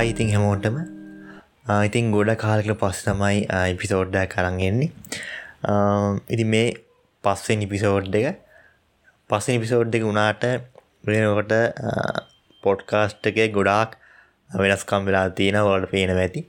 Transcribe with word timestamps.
හායිඉතින් 0.00 0.30
හැමෝටම. 0.32 0.76
ඉතින් 1.86 2.04
ගොඩ 2.10 2.30
කාලකල 2.42 2.72
පස් 2.74 3.00
තමයි 3.06 3.40
ඉපිසෝඩ්ඩ 3.72 4.16
කරන්ගෙන්නේ 4.26 4.88
ඉති 6.28 6.44
මේ 6.46 6.68
පස්සෙන් 7.24 7.64
ඉපිසෝඩ් 7.66 8.14
එක. 8.14 8.38
පස්සෙන් 9.30 9.58
ඉපිසෝඩ් 9.58 9.98
එක 9.98 10.06
වුණාට 10.08 10.46
වෙනකොට 11.04 11.52
පොඩ්කාස්ට් 12.62 13.28
එක 13.32 13.42
ගොඩාක් 13.50 13.98
වෙනස්කම් 14.50 15.04
වෙලා 15.04 15.26
තියෙන 15.32 15.60
වලට 15.60 15.92
පේන 15.92 16.14
ඇති. 16.16 16.46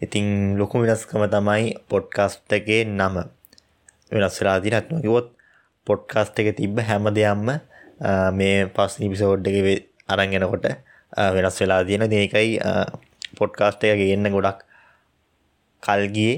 ඉතිං 0.00 0.30
ලොකු 0.56 0.84
වෙනස්කම 0.84 1.26
තමයි 1.28 1.74
පොඩ්කාස්ට් 1.90 2.58
එකේ 2.58 2.80
නම 2.88 3.20
වෙනස් 4.12 4.40
වෙලා 4.40 4.58
තිනත් 4.60 4.90
නොකිවොත් 4.90 5.34
පොඩ්කාස්ට් 5.86 6.38
එක 6.40 6.54
තිබ්බ 6.56 6.82
හැම 6.84 7.10
දෙයම්ම 7.12 7.46
මේ 8.38 8.56
පස් 8.72 9.00
ඉපිසෝඩ් 9.02 9.50
එක 9.50 9.88
අරංගෙනකොට 10.08 10.74
වෙනස් 11.16 11.60
වෙලා 11.60 11.82
තියෙන 11.84 12.10
දේකයි 12.10 12.58
පොඩ්කාස්ට 13.38 13.84
එක 13.84 13.98
ගන්න 14.00 14.30
ගොඩක් 14.30 14.60
කල්ගිය 15.82 16.34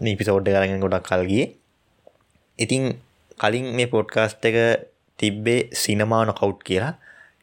නීපිසෝඩ් 0.00 0.46
කරගෙන 0.46 0.80
ගොඩක් 0.80 1.04
කල්ගිය 1.04 1.44
ඉතිං 2.58 2.82
කලින් 3.38 3.66
මේ 3.76 3.86
පොඩ්කාස්ට 3.86 4.44
එක 4.44 4.56
තිබ්බේ 5.18 5.70
සිනමාන 5.74 6.30
කවු් 6.30 6.52
කියලා. 6.58 6.94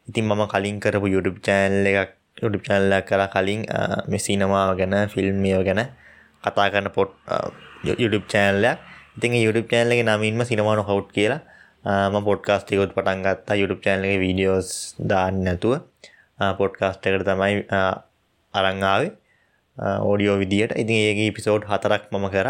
ඉතින් 0.08 0.24
මම 0.24 0.42
කලින් 0.48 0.80
කරපු 0.80 1.06
යුඩුප් 1.06 1.36
චෑන්ල 1.40 1.86
එකක් 1.86 2.12
යුඩුප් 2.42 2.62
චැල්ල 2.62 2.92
කර 3.02 3.22
කලින් 3.28 3.60
මේ 4.08 4.18
සිනමාව 4.18 4.76
ගැන 4.78 4.94
ෆිල්ම්මියෝ 5.08 5.62
ගැන 5.64 5.82
කතා 6.44 6.68
කරන 6.72 6.88
පොට් 6.90 7.12
යුඩුප් 7.84 8.24
චෑන්ලයක් 8.26 8.78
ඉතින් 9.16 9.32
යුඩුප් 9.36 9.66
චෑන්ලගේ 9.68 10.04
නමින්ම 10.04 10.44
සිනමාන 10.44 10.82
කවු් 10.82 11.02
කියලා 11.08 11.40
ම 12.10 12.24
පොඩ්කාස්ටිකොත් 12.24 12.92
පටන් 12.94 13.22
ගත්තා. 13.24 13.56
යුඩුප් 13.56 13.80
චෑන්ලගේ 13.80 14.18
වීඩියෝස් 14.18 14.70
දාන්න 15.02 15.44
නැතුව. 15.44 15.80
පොඩ්කාස්ට 16.58 17.06
එකට 17.06 17.26
තමයි 17.28 17.64
අරංආාවේ 18.54 19.12
ඕඩියෝ 20.00 20.36
විදියට. 20.42 20.72
ඉතින් 20.82 20.96
ඒගේ 21.08 21.30
පිසෝඩ් 21.36 21.64
හතරක් 21.70 22.08
මම 22.12 22.26
කර. 22.34 22.48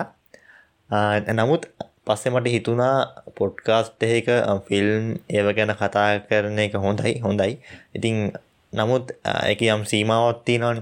නමුත් 1.39 1.67
පස්සෙ 2.05 2.31
මට 2.31 2.53
හිතුනා 2.55 2.97
පොඩ්කාස්ට් 3.39 4.03
එක 4.03 4.29
ෆිල්ම් 4.69 5.05
ඒව 5.29 5.47
ගැන 5.57 5.73
කතා 5.81 6.09
කරන 6.29 6.59
එක 6.59 6.75
හොඳයි 6.87 7.19
හොඳයි. 7.25 7.53
ඉතිං 7.97 8.17
නමුත් 8.73 9.13
එක 9.53 9.61
යම් 9.63 9.83
සීමාවත්ති 9.93 10.55
නන් 10.63 10.79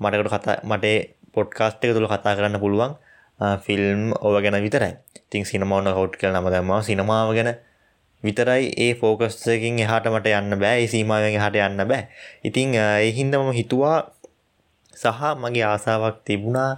මටකට 0.00 0.30
කතා 0.34 0.56
මට 0.64 0.86
පොඩ්කාස්ට් 1.34 1.84
එක 1.84 1.94
තුළ 1.96 2.10
කතා 2.12 2.36
කරන්න 2.36 2.62
පුළුවන් 2.64 2.92
ෆිල්ම් 3.64 4.12
ඔව 4.20 4.34
ගැන 4.44 4.62
විතරයි. 4.66 4.92
තිං 5.30 5.44
සිනමවන්න 5.50 5.94
හෝට් 5.98 6.14
කල 6.20 6.34
නම 6.34 6.46
දම්ම 6.52 6.82
සිනමාව 6.88 7.34
ගැන 7.36 7.50
විතරයි 8.22 8.64
ඒ 8.76 8.92
ෆෝකස්කින් 8.94 9.78
එහාට 9.78 10.06
මට 10.06 10.32
යන්න 10.32 10.56
බෑ 10.56 10.86
සීමාවෙන් 10.86 11.36
හට 11.36 11.56
යන්න 11.66 11.84
බෑ. 11.84 12.02
ඉතිං 12.44 12.74
එහින්දම 12.76 13.52
හිතුවා 13.52 13.98
සහ 14.94 15.20
මගේ 15.36 15.64
ආසාවක් 15.64 16.16
තිබුණා 16.24 16.70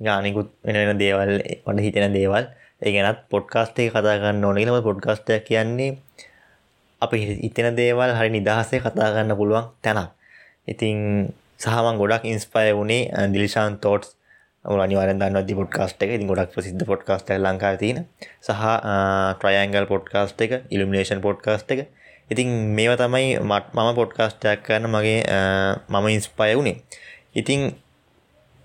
ගානිකුත් 0.00 0.48
වෙන 0.64 0.98
දේවල් 0.98 1.32
වට 1.64 1.80
හිතෙන 1.80 2.12
දේවල්. 2.12 2.44
ඒගැනත් 2.82 3.20
පොඩ්කාස්ටේ 3.30 3.88
කතා 3.90 4.18
කරන්න 4.18 4.44
ඕනගෙනම 4.44 4.82
පොඩ්කාස්ටයක් 4.82 5.44
කියන්නේ 5.44 5.96
අප 7.02 7.12
ඉතෙන 7.14 7.72
දේවල් 7.74 8.10
හරි 8.12 8.30
නිදහසේ 8.30 8.80
කතා 8.80 9.08
කරන්න 9.08 9.36
පුළුවන් 9.36 9.72
තැනක්. 9.82 10.12
ඉතිං 10.68 10.98
සහමන් 11.58 11.96
ගොඩක් 11.96 12.24
ඉන්ස්පය 12.24 12.68
වුණේ 12.72 13.08
දිලිශාන් 13.32 13.78
තෝට්ස් 13.78 14.16
අනිවාරෙන් 14.64 15.18
දන්න 15.20 15.56
පොඩ්කාස්ට 15.60 16.02
එක. 16.02 16.10
ඉතින් 16.16 16.26
ගොඩක් 16.26 16.54
ප්‍රසිද්ධ 16.54 16.86
පොඩ්කාස්ට 16.86 17.30
ලංකා 17.36 17.76
තින 17.76 18.04
සහ 18.40 18.64
ට්‍රයන්ගල් 19.38 19.86
පොඩ්කාස්ට 19.86 20.40
එක 20.40 20.52
ඉල්ිමිනේෂන් 20.70 21.20
පොඩ්කාස්ට 21.20 21.70
එක. 21.70 21.88
ඉතින් 22.30 22.48
මේවා 22.76 22.96
තමයි 22.96 23.38
මට 23.40 23.76
මම 23.76 23.90
පොඩ්කාස්ටයක් 23.94 24.62
කරන්න 24.66 24.88
මගේ 24.88 25.20
මම 25.88 26.06
ඉන්ස්පය 26.08 26.52
වුණේ. 26.56 26.80
ඉතිං 27.34 27.60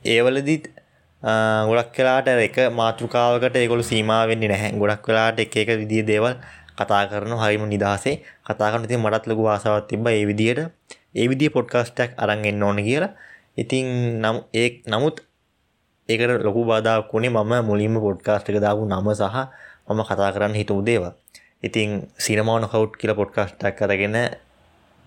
ඒවලදිත් 0.04 0.72
ගොඩක් 1.70 1.92
කලාට 1.96 2.28
එක 2.28 2.58
මාතෘකාවකට 2.72 3.56
ඒකොළු 3.56 3.84
සීමාවෙන්නේ 3.84 4.50
නැහැ. 4.50 4.72
ගොඩක් 4.80 5.04
කලාට 5.04 5.40
එක 5.40 5.56
එක 5.58 5.76
විදිිය 5.84 6.08
දේවල් 6.08 6.36
කතා 6.80 7.04
කරන 7.12 7.36
හරිම 7.36 7.68
නිදහසේ 7.68 8.24
කතා 8.48 8.72
කරන 8.72 8.88
ති 8.88 8.96
මටත් 8.98 9.28
ලොකු 9.28 9.44
වාසාවත් 9.44 9.88
තිබ 9.90 10.08
ඒ 10.08 10.24
විදියට 10.26 10.60
ඒ 11.16 11.28
විදිිය 11.28 11.52
පොඩ්කාස්ටක් 11.52 12.16
අරන්ගෙන්න්න 12.18 12.64
ඕන 12.64 12.80
කියලා. 12.80 13.12
ඉතිං 13.58 13.88
නම් 14.22 14.38
ඒ 14.54 14.70
නමුත් 14.88 15.20
ඒකට 16.10 16.44
ලොකු 16.48 16.62
බාධක් 16.66 17.12
වුණේ 17.14 17.32
මම 17.32 17.54
මුලින්ම 17.66 17.96
පොඩ්කාස්ට් 18.06 18.50
එක 18.50 18.58
දාපු 18.66 18.82
නම 18.86 19.08
සහ 19.14 19.38
මම 19.88 20.00
කතා 20.10 20.30
කරන්න 20.36 20.56
හිතුව 20.56 20.80
දේවා 20.86 21.14
ඉතිං 21.64 21.90
සිනමාන 22.18 22.64
කවුට් 22.66 22.94
කියල 22.96 23.12
පොඩ්කාස්ටක් 23.16 23.76
කරගෙන 23.80 24.16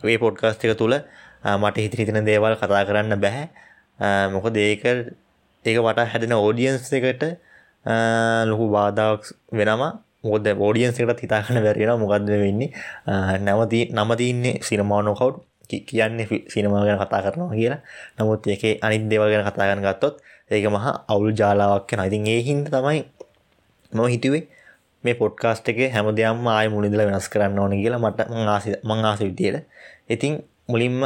වේ 0.03 0.19
පොඩ්කාස්ට් 0.19 0.65
එක 0.65 0.77
තුළ 0.77 0.95
මට 1.43 1.77
හිත 1.79 1.95
හිතන 1.97 2.21
දේවල් 2.25 2.55
කතා 2.57 2.85
කරන්න 2.85 3.21
බැහැ. 3.21 3.47
මොක 4.29 4.47
දේක 4.53 4.85
ඒක 5.65 5.79
වට 5.79 6.09
හැදෙන 6.13 6.33
ඕඩියන්ස් 6.35 6.93
එකට 6.93 7.25
ලොකු 8.51 8.65
බාධාවක් 8.71 9.25
වෙනම 9.53 9.83
මොද 10.23 10.47
ෝඩියන්ස් 10.59 11.01
එකට 11.01 11.23
හිතාකන 11.25 11.63
වැරෙන 11.65 11.97
මොකක්ද 11.99 12.29
වෙන්නේ? 12.29 12.71
නැවති 13.41 13.81
නමතින්නේ 13.91 14.61
සිනමානොකවුට් 14.63 15.41
කියන්නේ 15.89 16.45
සිනමා 16.53 16.85
ගැන 16.85 17.01
කතා 17.01 17.23
කරනවා 17.25 17.57
කියලා. 17.57 17.81
නමුත් 18.19 18.47
ඒක 18.47 18.63
අනිත් 18.85 19.09
දේවල් 19.11 19.33
ගැන 19.33 19.49
කතාගන්න 19.49 19.85
ගත්තොත් 19.87 20.21
ඒක 20.51 20.65
මහා 20.69 20.95
අවුල් 21.09 21.31
ජාලාවක් 21.33 21.87
කෙන 21.87 22.01
ඉතින් 22.01 22.27
ඒ 22.27 22.41
හින්ද 22.43 22.67
තමයි 22.69 23.01
මම 23.93 24.07
හිතුවේ 24.07 24.45
මේ 25.05 25.15
පොඩ්කාස්ට් 25.15 25.69
එක 25.69 25.79
හැම 25.93 26.09
දෙයක්ම 26.15 26.49
ආය 26.49 26.69
මුලින්දල 26.69 27.03
වෙනස් 27.03 27.29
කරන්න 27.29 27.59
ඕන 27.59 27.75
කියලා 27.75 28.01
මට 28.01 28.27
ආසි 28.49 28.75
මං 28.83 29.05
ආස 29.05 29.21
විදියට. 29.21 29.67
ඉතින් 30.09 30.33
මුලින්ම 30.69 30.99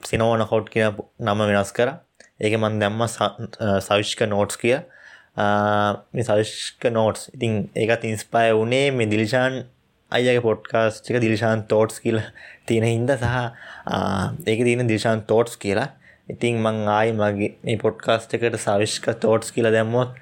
සිනෝන 0.00 0.42
කවට් 0.42 0.68
කියන 0.70 0.90
නම 1.20 1.44
වෙනස් 1.50 1.72
කර. 1.72 1.90
ඒක 2.40 2.54
මන් 2.58 2.80
දැම්ම 2.80 3.02
සවිෂ්ක 3.80 4.20
නෝට්ස් 4.28 4.56
කිය 4.56 4.76
මේ 6.12 6.24
සවිෂ්ක 6.24 6.90
නෝට්ස් 6.90 7.30
ඉතින් 7.30 7.52
ඒකත් 7.76 8.04
ඉන්ස්පය 8.04 8.46
වනේ 8.54 8.86
මේ 8.92 9.10
දිලිෂාන් 9.12 9.64
අයගේ 10.12 10.40
පොඩ්කාස්ටික 10.40 11.20
දිලිශාන් 11.20 11.66
තෝට්ස් 11.66 12.00
කියල 12.00 12.20
තියෙන 12.66 12.86
හින්ද 12.86 13.10
සහ 13.12 13.36
ඒක 14.46 14.60
තියෙන 14.62 14.88
දිශාන් 14.88 15.26
තෝට්ස් 15.26 15.56
කියලා. 15.56 15.88
ඉතින් 16.28 16.56
මං 16.56 16.88
ආයි 16.88 17.12
මගේ 17.12 17.48
මේ 17.64 17.76
පොඩ්කාස්ට 17.76 18.34
එකට 18.36 18.56
සවිශ්ක 18.56 19.06
තෝට්ස් 19.22 19.52
කියල 19.54 19.68
දැම්මොත් 19.74 20.14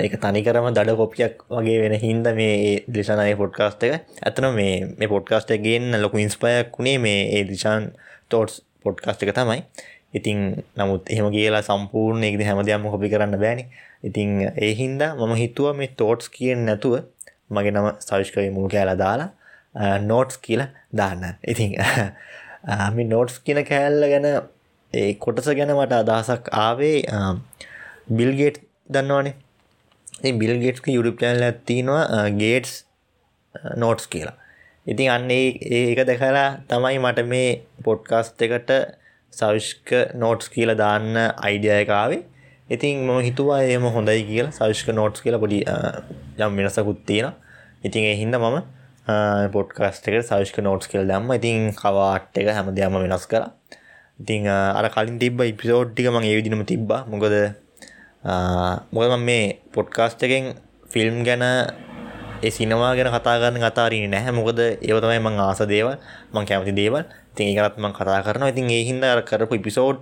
ඒක 0.00 0.16
තනිකරම 0.20 0.66
දඩ 0.68 0.96
කොපියක් 0.98 1.44
වගේ 1.48 1.78
වෙන 1.82 1.94
හින්ද 2.02 2.28
මේ 2.38 2.56
දිශානය 2.96 3.32
පොඩ්කාස්ට 3.40 3.86
එක. 3.88 3.94
ඇතන 4.22 4.48
මේ 4.58 4.74
මේ 4.98 5.08
පොඩ්කාස්ට 5.14 5.52
ගෙන් 5.66 5.96
ලොකු 6.02 6.20
ඉන්ස්පයක් 6.20 6.76
වුණේ 6.76 6.98
මේ 6.98 7.22
ඒ 7.36 7.44
දිශාන් 7.50 7.86
තෝට්ස් 8.28 8.60
පොඩ්කාස්ට 8.84 9.24
එක 9.24 9.32
තමයි. 9.38 9.62
ඉතින් 10.12 10.42
නමුත් 10.76 11.08
එහෙම 11.14 11.28
කියලා 11.36 11.62
සම්පූර්ණ 11.68 12.26
එකද 12.28 12.44
හැම 12.48 12.60
දෙයක්ම 12.68 12.88
කොපි 12.94 13.10
කරන්න 13.12 13.40
බෑනි. 13.44 13.64
ඉතිං 14.04 14.30
ඒ 14.50 14.72
හින්දා 14.80 15.10
මම 15.16 15.34
හිතුව 15.42 15.72
මේ 15.80 15.88
තෝට්ස් 16.02 16.28
කියෙන් 16.36 16.66
නැතුව 16.68 16.98
මගේ 17.50 17.72
නම 17.72 17.88
සවිෂ්කවී 18.08 18.50
මුළු 18.50 18.68
කෑලා 18.74 18.98
දාලා 19.04 19.96
නෝට්ස් 20.10 20.36
කියල 20.44 20.66
දාන්න. 21.00 21.24
ඉතින් 21.52 21.72
මේ 22.96 23.08
නෝට්ස් 23.14 23.40
කියන 23.40 23.62
කෑල්ල 23.72 24.06
ගැන 24.12 24.28
ඒ 24.92 25.14
කොටස 25.16 25.48
ගැන 25.50 25.74
මට 25.74 25.92
අදහසක් 25.94 26.50
ආවේ 26.58 26.98
බිල්ගේට් 28.12 28.60
දන්නවානේ. 28.90 29.34
බිල්ගේට්ක 30.34 30.86
යුඩුප් 30.88 31.18
චැනල 31.18 31.42
ඇත්තිනවා 31.42 32.26
ගේට්ස් 32.38 32.74
නෝට්ස් 33.76 34.06
කියලා. 34.06 34.36
ඉතින් 34.86 35.10
අන්නේ 35.10 35.58
ඒක 35.72 36.06
දැකලා 36.06 36.48
තමයි 36.68 36.98
මට 36.98 37.26
මේ 37.26 37.50
පොඩ්කාස්ට 37.84 38.42
එකට 38.42 38.70
සවිෂ්ක 39.32 39.92
නෝට්ස් 40.14 40.48
කියල 40.48 40.72
දාන්න 40.76 41.16
අයිඩියයකාවේ 41.18 42.22
ඉතින් 42.68 43.02
ම 43.06 43.20
හිතුවා 43.20 43.60
එම 43.64 43.84
හොඳයි 43.88 44.22
කියල 44.24 44.48
සවිෂ්ක 44.52 44.88
නෝට්ස් 44.92 45.22
කියලා 45.22 45.40
පොඩි 45.40 45.60
යම් 46.38 46.56
වෙනසකුත් 46.58 47.02
තියෙන 47.06 47.34
ඉතින් 47.84 48.04
එහින්ද 48.04 48.34
මම 48.36 48.56
පොඩ්කාස්ට 49.52 50.08
එකට 50.08 50.26
සවිෂ්ක 50.26 50.58
නෝට්ස් 50.60 50.88
කියල් 50.88 51.06
දම්ම. 51.06 51.30
ඉතින් 51.32 51.74
කවාට් 51.74 52.34
එක 52.34 52.50
හැම 52.50 52.74
දෙයම 52.74 52.96
වෙනස් 52.96 53.26
කර 53.26 53.46
ඉතිං 54.18 54.48
අර 54.48 54.86
කලින් 54.88 55.18
තිබ 55.18 55.40
ඉපිසෝඩ්ටික 55.42 56.08
මං 56.08 56.24
ඒවිදිනම 56.24 56.64
තිබ්බ. 56.64 56.90
මොකද 57.04 57.34
මොකද 58.90 59.12
මේ 59.20 59.60
පොඩ්කාස්ට 59.70 60.22
එකෙන් 60.22 60.56
ෆිල්ම් 60.90 61.22
ගැන 61.22 61.44
ඒ 62.42 62.50
සිනවා 62.50 62.94
ගැන 62.94 63.12
කතාගන්න 63.12 63.60
කතාරී 63.60 64.08
නැහැ. 64.08 64.32
මොකද 64.32 64.58
ඒවතමයි 64.58 65.20
මං 65.20 65.40
ආස 65.40 65.60
දේව 65.64 65.88
මං 66.32 66.44
කැමති 66.44 66.72
දේවල්. 66.72 67.04
තින් 67.34 67.46
ඒකත් 67.48 67.76
මං 67.76 67.92
කතා 67.92 68.22
කරනවා. 68.22 68.48
ඉතින් 68.48 68.70
ඒ 68.70 68.82
හින්ද 68.84 69.04
අර 69.04 69.20
කරපු 69.22 69.54
ඉපිසෝඩ් 69.54 70.00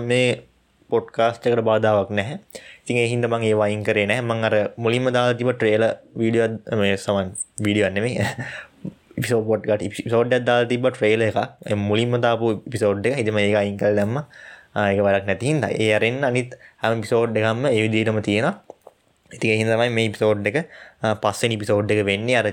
මේ 0.00 0.46
පොඩ්කාස්ට 0.90 1.46
එකට 1.46 1.62
බාධාවක් 1.64 2.10
නැහැ. 2.10 2.38
ඉතින් 2.82 2.96
එහින්ද 2.98 3.26
මං 3.26 3.42
ඒ 3.42 3.54
වයින් 3.54 3.82
කරේ 3.82 4.06
නෑ 4.06 4.22
මං 4.22 4.44
අර 4.44 4.54
මුලින්ම 4.76 5.10
දාලා 5.10 5.34
තිබ 5.34 5.50
ට්‍රේල 5.52 5.84
වීඩියෝ 6.18 6.78
මේ 6.78 6.96
සමන් 6.96 7.34
වීඩියෝන්නෙමේ 7.64 8.26
පිසෝපොට්ට 9.22 9.84
පිසෝඩ් 9.98 10.34
දාලා 10.40 10.68
තිබ 10.68 10.86
ට්‍රේල 10.88 11.22
එක 11.22 11.38
මුලින්ම 11.88 12.18
දාපු 12.20 12.46
පිසෝඩ් 12.66 13.06
එක. 13.06 13.16
හිතම 13.20 13.38
ඒක 13.38 13.56
අයිංකල් 13.56 13.96
දැම්ම. 13.98 14.18
ඒක 14.82 15.00
වරක් 15.00 15.24
නැතිහින්ද 15.26 15.64
ඒ 15.70 15.90
අරෙන් 15.94 16.18
අනිත් 16.24 16.54
හම 16.82 17.00
පිසෝඩ් 17.04 17.36
එකම 17.36 17.66
ඒ 17.66 17.80
විදිටම 17.84 18.20
තියෙන 18.20 18.48
ඉති 19.30 19.52
හිදමයි 19.52 19.90
මේ 19.90 20.08
පිසෝඩ් 20.10 20.46
එක 20.46 20.58
පස්සනි 21.22 21.56
පිසෝඩ් 21.58 21.90
එක 21.90 22.04
වෙන්නේ. 22.04 22.36
අර 22.36 22.48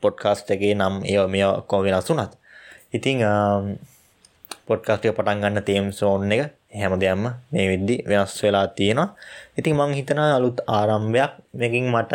පොඩ්කාස්ට් 0.00 0.50
එකේ 0.50 0.74
නම් 0.74 1.02
ඒ 1.04 1.26
මේ 1.28 1.52
කෝ 1.68 1.82
වෙනස් 1.82 2.10
වුනත් 2.10 2.32
ඉතිං 2.92 3.22
පොඩ්කාස්ටිය 4.66 5.12
පටන් 5.12 5.42
ගන්න 5.42 5.64
තේම් 5.64 5.90
සෝන් 5.92 6.32
එක 6.32 6.42
හැම 6.74 6.94
දෙයක්ම 6.98 7.24
මේ 7.52 7.66
විද්දි 7.68 7.96
වෙනස් 8.04 8.34
වෙලා 8.42 8.66
තියෙනවා. 8.68 9.08
ඉතින් 9.58 9.74
මං 9.76 9.92
හිතන 9.94 10.18
අලුත් 10.18 10.58
ආරම්භයක්. 10.68 11.32
මේකින් 11.54 11.86
මට 11.86 12.12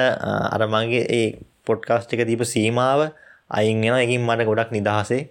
අරමගේ 0.52 1.04
ඒ 1.10 1.28
පොඩ්කාස්ට් 1.66 2.14
එක 2.14 2.26
දීප 2.28 2.44
සීමාව 2.46 3.02
අයින් 3.52 3.84
එෙන 3.84 3.98
එකින් 3.98 4.22
මට 4.22 4.46
ගොඩක් 4.46 4.72
නිදහසේ 4.72 5.22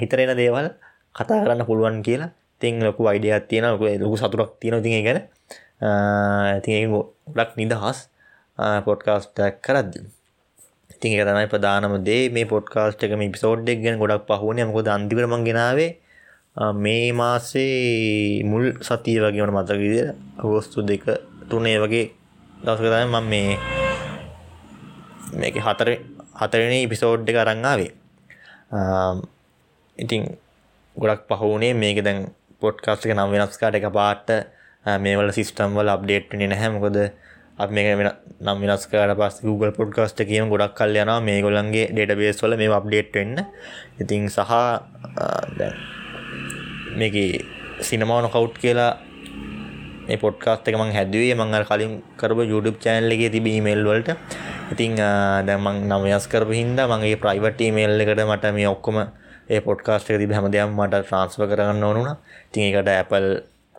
හිතරෙන 0.00 0.32
දේවල් 0.36 0.66
කතා 1.14 1.42
කරන්න 1.42 1.66
පුළුවන් 1.66 2.02
කියලා. 2.02 2.30
තිං 2.60 2.74
ලොකු 2.80 3.02
අයිඩියත් 3.06 3.48
තියෙන 3.48 3.64
ලොක 3.66 3.82
ලොකු 3.98 4.16
සතුරක් 4.16 4.50
තියෙන 4.60 4.82
තිය 4.82 5.02
ගැන 5.02 5.18
ති 6.64 6.70
ගොඩක් 6.86 7.52
නිදහස් 7.56 7.98
පොඩ්කාස්ටක් 8.86 9.58
කරද්දි. 9.60 10.00
ඉතින් 10.92 11.10
එක 11.14 11.26
තමයි 11.26 11.48
ප්‍රධානම 11.48 11.94
දේ. 12.04 12.30
මේ 12.30 12.46
පොඩ්කාස්ට් 12.46 13.02
එක 13.02 13.12
මේ 13.16 13.32
පිසෝඩ්ඩක් 13.34 13.82
ගැන 13.84 13.96
ගොඩක් 13.98 14.26
පහුවන. 14.30 14.62
මොකද 14.68 14.88
අන්තිකරමන් 14.88 15.44
ගෙනාවේ 15.44 15.90
මේ 16.74 17.12
මාසේ 17.12 18.44
මුල් 18.44 18.64
සතිය 18.80 19.18
වගේමට 19.18 19.52
මතක 19.52 19.78
විදිර 19.78 20.08
අගෝස්තු 20.38 20.84
දෙක 20.84 21.04
තුනේ 21.50 21.78
වගේ 21.80 22.06
දවසකතම 22.62 23.08
මම 23.10 23.24
මේ 23.26 23.56
මේක 25.32 25.56
හතර 25.58 25.88
හතරන 26.34 26.74
පිසෝඩ් 26.88 27.28
එක 27.28 27.36
අරංආවේ 27.36 27.92
ඉතින් 29.96 30.22
ගොඩක් 30.96 31.28
පහුනේ 31.30 31.74
මේක 31.74 31.98
දැන් 32.04 32.32
පොඩ්කාස්ට 32.62 33.06
එක 33.06 33.14
නම් 33.16 33.30
වෙනස්කාට 33.30 33.76
එක 33.76 33.88
පාට 33.92 34.28
මේවල 34.98 35.30
සිිස්ටම් 35.30 35.76
වල 35.76 35.88
අප්ඩේට් 35.88 36.32
නැහැ. 36.32 36.70
මොකද 36.70 36.96
අප 37.58 37.70
මේ 37.70 37.94
වෙන 37.96 38.10
නම් 38.40 38.58
වෙනස්කාට 38.62 39.14
පස් 39.18 39.40
Google 39.42 39.72
පොඩ්කාස්ට 39.72 40.24
කියම. 40.24 40.48
ගොඩක් 40.48 40.74
කල් 40.74 40.96
යන 40.96 41.12
මේ 41.22 41.42
ගොලන්ගේ 41.42 41.86
ඩේට 41.92 42.16
බේස් 42.18 42.42
වල 42.42 42.56
මේ 42.56 42.72
අප්ඩේට් 42.72 43.14
වෙන්න. 43.14 43.36
ඉතිං 44.00 44.28
සහ 44.28 44.52
මේක 46.96 47.16
සිනමාන 47.80 48.30
කවුට් 48.30 48.56
කියලා 48.58 48.92
මේ 50.06 50.18
පොඩ්කාස්ට 50.18 50.68
එක 50.68 50.80
මං 50.80 50.96
හැදුවේ. 50.96 51.34
මං 51.34 51.54
කලින් 51.70 52.00
කරපු 52.16 52.42
YouTube 52.44 52.78
චෑනල් 52.78 53.12
එකේ 53.12 53.30
තිබ 53.30 53.46
ඊමේල් 53.46 53.84
වලට. 53.84 54.18
ඉතිං 54.72 54.96
දැමං 55.46 55.82
නම් 55.84 56.02
වෙනස් 56.04 56.26
කරපු 56.26 56.52
හින්දා 56.52 56.86
මගේ 56.88 57.16
ප්‍රයිවට් 57.16 57.60
ඊමේල් 57.60 58.00
එකට 58.00 58.22
මට 58.24 58.52
මේ 58.54 58.68
ඔක්කොම 58.68 58.98
ඒ 59.48 59.60
පොඩ්කාස්ට 59.60 60.10
එක 60.10 60.20
තිබ 60.20 60.32
හැමදයම් 60.32 60.70
මට 60.72 61.02
ට්‍රන්ස්ව 61.02 61.42
කරන්න 61.50 61.82
ඕනුන 61.82 62.10
තින් 62.52 62.64
එකට 62.68 62.90
Apple 62.92 63.30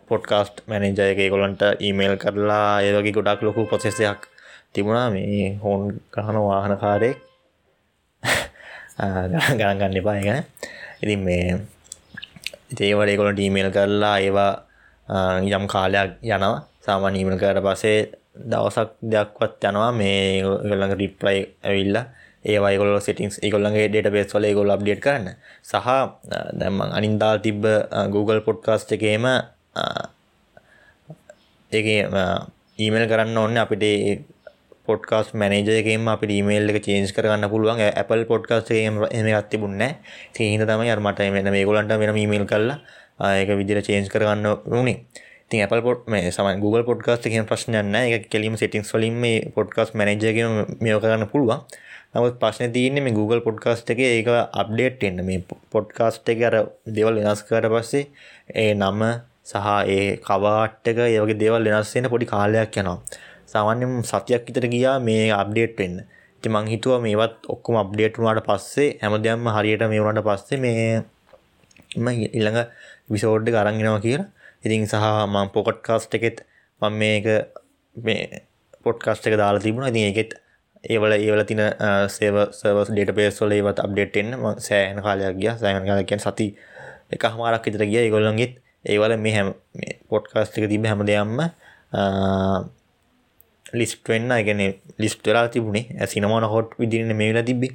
පොඩ්කාස්ට් 0.08 0.62
මැනජය 0.68 1.02
එක 1.02 1.20
ගොලන්ට 1.32 1.62
ඊමේල් 1.80 2.16
කරලා 2.16 2.80
ඒවගේ 2.80 3.12
ගොඩක් 3.12 3.42
ලොකු 3.42 3.66
පොසෙසයක් 3.66 4.28
තිබුණා. 4.72 5.10
මේ 5.10 5.58
හෝන් 5.62 6.00
ගහන 6.12 6.36
වාහනකාරයෙක් 6.40 7.18
ගණන් 8.98 9.78
ගන්න 9.78 9.96
එපා 9.96 10.18
ගැන 10.18 10.44
ඉතින් 11.02 11.20
මේ 11.20 11.46
ඒවට 12.80 13.08
ඒකොලට 13.08 13.40
ඊමේල් 13.40 13.70
කරලා 13.70 14.16
ඒවා 14.18 14.52
යම් 15.48 15.66
කාලයක් 15.66 16.10
යනවා. 16.24 16.58
සාමාන්‍ය 16.80 17.18
ඊමල් 17.18 17.38
කරට 17.38 17.64
පසේ 17.66 17.98
දවසක් 18.36 18.90
දෙයක්වත් 19.04 19.64
යනවා. 19.64 19.92
මේ 19.92 20.42
ගොල්ලඟ 20.42 20.94
රිප්ලයි 20.98 21.40
ඇවිල්ල 21.62 21.96
ඒවයිගොල 22.44 23.00
සිටිංස් 23.00 23.38
ඒගොල්ලගේ 23.40 23.88
ඩේට 23.88 24.12
බේස් 24.12 24.34
වල 24.34 24.46
ගොල් 24.54 24.74
අප්ඩේට් 24.74 25.00
කරන්න. 25.00 25.28
සහ 25.62 25.88
දැම්මන් 26.60 26.90
අනින්දා 26.92 27.38
තිබ්බ 27.38 27.64
Google 28.10 28.40
පොඩ්කාස්ට 28.40 28.92
එකේම 28.92 29.24
ඒ 31.70 31.98
ඊමල් 32.78 33.06
කරන්න 33.06 33.38
ඔන්න 33.38 33.56
අපිට 33.56 33.84
පොඩ්කාස් 34.86 35.32
මනජයකම 35.32 36.08
අපි 36.08 36.26
ඊමේල් 36.28 36.68
එක 36.70 36.82
චේන්ස් 36.84 37.12
කරන්න 37.12 37.48
පුළුවන්. 37.48 37.80
Apple 37.94 38.24
පොඩ්කාස්ට 38.26 38.70
එම 38.72 39.00
අත්තිබුන්න 39.32 39.80
හිද 40.36 40.66
තම 40.68 40.82
අර්මට 40.94 41.24
මෙන 41.30 41.50
මේ 41.50 41.64
ගොලන්ට 41.64 41.94
වෙන 41.94 42.12
මීමල් 42.12 42.44
කරලා 42.44 42.78
ඒක 43.38 43.54
විදිර 43.56 43.80
චේන්ස් 43.82 44.10
කරගන්න 44.10 44.46
වුණේ 44.66 44.98
ති 45.54 45.62
Apple 45.62 45.82
පොට් 45.82 46.06
මේ 46.06 46.30
සම 46.30 46.48
Google 46.58 46.82
පොඩ්කාස්ට 46.82 47.26
කිය 47.26 47.42
ප්‍රශ්නයන්න 47.46 47.94
එක 47.96 48.24
කෙලීම 48.28 48.54
සිටිංස් 48.58 48.88
වලින් 48.90 49.16
මේ 49.16 49.36
පොඩ්කාස් 49.56 49.92
මනජයක 49.94 50.38
මෙෝ 50.80 50.98
කරන්න 51.00 51.28
පුළුවන්. 51.30 51.60
නමුත් 52.12 52.34
ප්‍රශ්න 52.40 52.72
තියන්නේ 52.74 53.04
මේ 53.06 53.14
Google 53.14 53.40
පොඩ්කාස්ට් 53.46 53.92
එක 53.94 54.00
ඒක 54.00 54.30
අප්ඩේට් 54.62 55.06
එන්න 55.08 55.22
මේ 55.22 55.44
පොඩ්කාස්ට් 55.74 56.32
එක 56.34 56.42
අර 56.48 56.56
දෙවල් 56.90 57.20
වෙනස් 57.20 57.44
කරට 57.46 57.70
පස්සේ 57.70 58.04
ඒ 58.54 58.74
නම 58.74 59.00
සහ 59.44 59.70
ඒ 59.94 60.02
කවාට්ටක 60.26 60.98
ඒවගේ 61.06 61.38
දේවල් 61.38 61.70
වෙනස්සෙන 61.70 62.10
පොඩි 62.12 62.30
කාලයක් 62.34 62.78
යනවා. 62.82 62.98
සාමාන්‍යම් 63.46 63.96
සතියක් 64.04 64.46
විතර 64.48 64.66
ගියා 64.74 64.98
මේ 65.00 65.24
අප්ඩේට් 65.32 65.78
වෙන්න. 65.78 65.96
ඉති 66.38 66.48
මං 66.50 66.70
හිතුව 66.74 66.98
මේවත් 67.00 67.36
ඔක්කොම 67.48 67.78
අප්ඩේට් 67.78 68.18
වුණාට 68.18 68.46
පස්සේ 68.48 68.90
හැමදයම්ම 69.02 69.52
හරියට 69.56 69.90
මේ 69.90 70.02
වුණට 70.02 70.26
පස්සේ 70.28 70.62
මේ 70.64 70.86
ඉල්ළඟ 72.30 72.64
විසෝඩ් 73.08 73.54
කරංගෙනවා 73.54 74.00
කියලා 74.06 74.32
ඉතින් 74.64 74.88
සහ 74.88 75.06
මං 75.28 75.52
පොකට් 75.54 75.80
කාස්ට් 75.86 76.18
එකෙත් 76.18 76.42
මං 76.82 76.92
මේක 77.00 77.26
මේ 77.96 78.46
පොට්කාස්ට 78.84 79.26
එක 79.26 79.36
දාලා 79.40 79.62
තිබුණ. 79.62 79.88
ඉතින් 79.88 80.08
ඒකෙත් 80.10 80.30
ඒවල 80.84 81.12
ඒවල 81.16 81.42
තින 81.48 81.62
සේව 82.16 82.36
සර්වස් 82.52 82.92
ඩේට 82.92 83.14
පේස්වල 83.16 83.54
ඒවත් 83.56 83.80
අප්ඩේට්ෙන් 83.84 84.34
සෑහන 84.66 85.00
කාලයක් 85.06 85.36
ගිය. 85.40 85.52
සෑහන 85.60 85.86
කාලකෙන් 85.88 86.20
සති 86.20 86.48
එක 87.14 87.26
හමාරක් 87.34 87.64
විතර 87.66 87.84
ගිය. 87.88 88.00
ඒගොල්ලන්ගෙත් 88.04 88.58
ඒවල 88.84 89.16
මේ 89.16 89.34
හැම 89.36 89.52
පොට්කාස්ට 90.10 90.58
එක 90.58 90.68
තිබ 90.72 90.88
හැම 90.90 91.06
දෙයම්ම 91.08 91.40
ලිස්ට් 93.80 94.08
වෙන්න 94.12 94.32
ගැන 94.46 94.60
ලිස්ට් 95.02 95.26
වෙලා 95.28 95.46
තිබුණේ. 95.54 96.06
සිනමන 96.12 96.46
හොට් 96.54 96.70
විදිරන 96.80 97.12
මේ 97.20 97.30
වෙලා 97.32 97.46
තිබි 97.50 97.68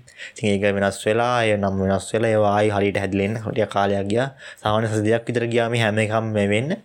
ඒක 0.43 0.65
වෙනස් 0.77 0.99
වෙලා 1.07 1.35
ය 1.47 1.55
නම් 1.57 1.75
වෙනස් 1.83 2.09
වෙලා 2.13 2.33
ඒවායි 2.35 2.73
හරිට 2.75 2.99
හැදලෙන් 3.03 3.37
හොටිය 3.45 3.67
කාලයක් 3.75 4.07
ගිය. 4.11 4.25
සාමන 4.63 4.87
සදයක් 4.95 5.23
විතර 5.27 5.45
ගියාම 5.53 5.75
හැම 5.83 6.03
එකම් 6.05 6.33
වෙන්න. 6.53 6.77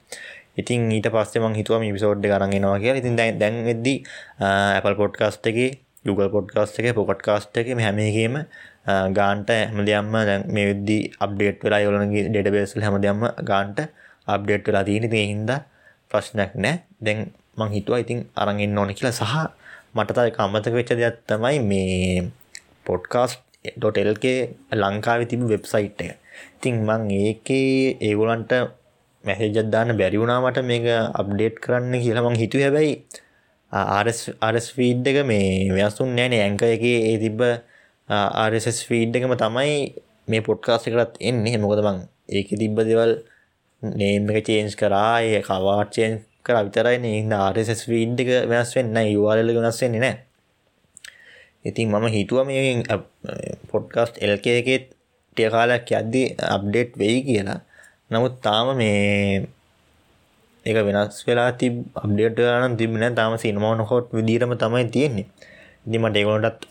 ඉතින් 0.60 0.90
ඊට 0.96 1.08
පස්සේ 1.14 1.42
මං 1.42 1.54
හිතුවම 1.60 1.82
විසෝඩ් 1.96 2.26
කරන්ගෙනවා 2.32 2.78
කියලා. 2.82 3.00
ඉතින් 3.02 3.16
දැන් 3.18 3.38
දැන් 3.42 3.56
වෙද්දි 3.68 3.94
Apple 4.78 4.96
පොඩ්කාස්ට් 5.00 5.50
එකේ 5.50 5.70
Google 6.06 6.30
පොඩ්කාස්ට් 6.36 6.78
එකේ 6.80 6.94
පොකට් 6.98 7.22
කාස්ට් 7.26 7.56
එකේ 7.60 7.76
හැම 7.86 7.98
එකේම 7.98 8.34
ගාන්ට 9.18 9.50
හැමදයම්ම 9.50 10.12
දැන් 10.30 10.42
මේ 10.54 10.66
විද්දි 10.70 10.98
අප්ඩේට් 11.26 11.64
වෙලා 11.66 11.80
යොලනගේ 11.86 12.26
ඩෙඩබේස්ල් 12.28 12.84
හැමදයම්ම 12.86 13.24
ගාන්ට 13.50 13.78
අප්ඩේට් 14.34 14.68
වෙලා 14.68 14.84
තියෙන. 14.88 15.08
ඉතින් 15.08 15.32
හින්දා 15.32 15.60
ප්‍රශ්නයක් 16.10 16.52
නෑ. 16.64 16.76
දැන් 17.06 17.20
මං 17.56 17.74
හිතුවා 17.76 18.02
ඉතින් 18.04 18.20
අරගෙන්න්න 18.36 18.78
ඕන 18.78 18.94
කියලා. 18.94 19.14
සහ 19.14 19.34
මටතයි 19.94 20.30
අමතක 20.38 20.74
වෙච්ච 20.74 20.92
දෙයක් 20.94 21.16
තමයි 21.28 21.58
මේ 21.62 22.30
පොඩ්කාස්ට් 22.86 23.40
ඩොටෙල්ගේ 23.72 24.38
ලංකාව 24.74 25.20
තිබ 25.24 25.42
වෙබ්සයිට් 25.46 26.00
එක. 26.00 26.16
ඉතින් 26.56 26.74
මං 26.86 27.02
ඒකේ 27.18 27.96
ඒගොලන්ට 28.00 28.52
මැසේජත්දාන්න 29.24 29.96
බැරිවුණාමට 29.96 30.58
මේක 30.62 30.86
අප්ඩේට් 31.20 31.56
කරන්න 31.64 31.94
කියලා 32.02 32.24
මං 32.24 32.40
හිතු 32.42 32.58
හැබැයි 32.58 32.92
ආරස් 33.72 34.66
ෆීඩ් 34.70 35.06
එක 35.06 35.18
මේ 35.24 35.70
ව්‍යසුන් 35.70 36.10
නෑන 36.16 36.34
ඇංක 36.36 36.62
එක 36.66 36.84
ඒ 36.84 37.14
තිබ්බ 37.18 37.40
ආරස් 38.08 38.82
ෆීඩ් 38.88 39.16
එකම 39.16 39.32
තමයි 39.36 39.72
මේ 40.28 40.42
පොඩ්කාස් 40.42 40.86
එකටත් 40.88 41.16
එන්නේ. 41.20 41.56
මොකද 41.58 41.80
මං 41.80 41.98
ඒක 42.30 42.48
තිබ්බ 42.54 42.76
දෙවල් 42.82 43.12
නේම් 43.82 44.30
එක 44.30 44.46
චේන්ස් 44.46 44.76
කරා 44.76 45.14
ඒ 45.22 45.40
කවාට 45.42 45.90
චේන්ස් 45.96 46.20
කර 46.44 46.60
විතරයි 46.66 47.16
ඉන්න 47.20 47.34
ආරස් 47.38 47.82
වීඩ් 47.90 48.22
එක 48.22 48.30
වෙනස් 48.52 48.76
වෙන්න 48.76 49.02
යවාරල 49.06 49.56
වෙනස් 49.58 49.82
වෙන්නේ 49.84 50.04
නෑ 50.04 50.16
ඉතින් 51.64 51.88
මම 51.88 52.06
හිතුව 52.12 52.44
මේ 52.44 52.84
පොඩ්කස්ට් 53.70 54.20
එල්ක 54.20 54.46
එකෙත් 54.52 54.84
ටිය 55.36 55.48
කාලයක් 55.50 55.88
යද්දි 55.90 56.22
අප්ඩේට් 56.46 56.92
වෙයි 57.00 57.18
කියලා. 57.26 57.60
නමුත් 58.10 58.34
තාම 58.44 58.76
මේ 58.76 59.48
එක 60.66 60.76
වෙනස් 60.86 61.16
වෙලා 61.26 61.50
ති 61.60 61.66
අප්ඩේට 61.96 62.38
න 62.68 62.76
තිබෙන 62.78 63.16
තාම 63.16 63.32
සිනමාව 63.36 63.74
නොහොට් 63.80 64.12
විදිරම 64.16 64.52
තමයි 64.54 64.84
තියෙන්නේ. 64.94 65.26
ඉදිමට 65.86 66.16
ඒගොලටත් 66.16 66.62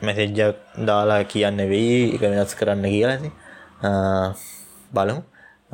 මැසෙජ්ජක් 0.00 0.56
දාලා 0.88 1.22
කියන්න 1.24 1.58
වෙයි. 1.72 2.14
එක 2.14 2.22
වෙනස් 2.24 2.54
කරන්න 2.58 2.86
කියලා. 2.94 3.18
බලමු. 4.94 5.20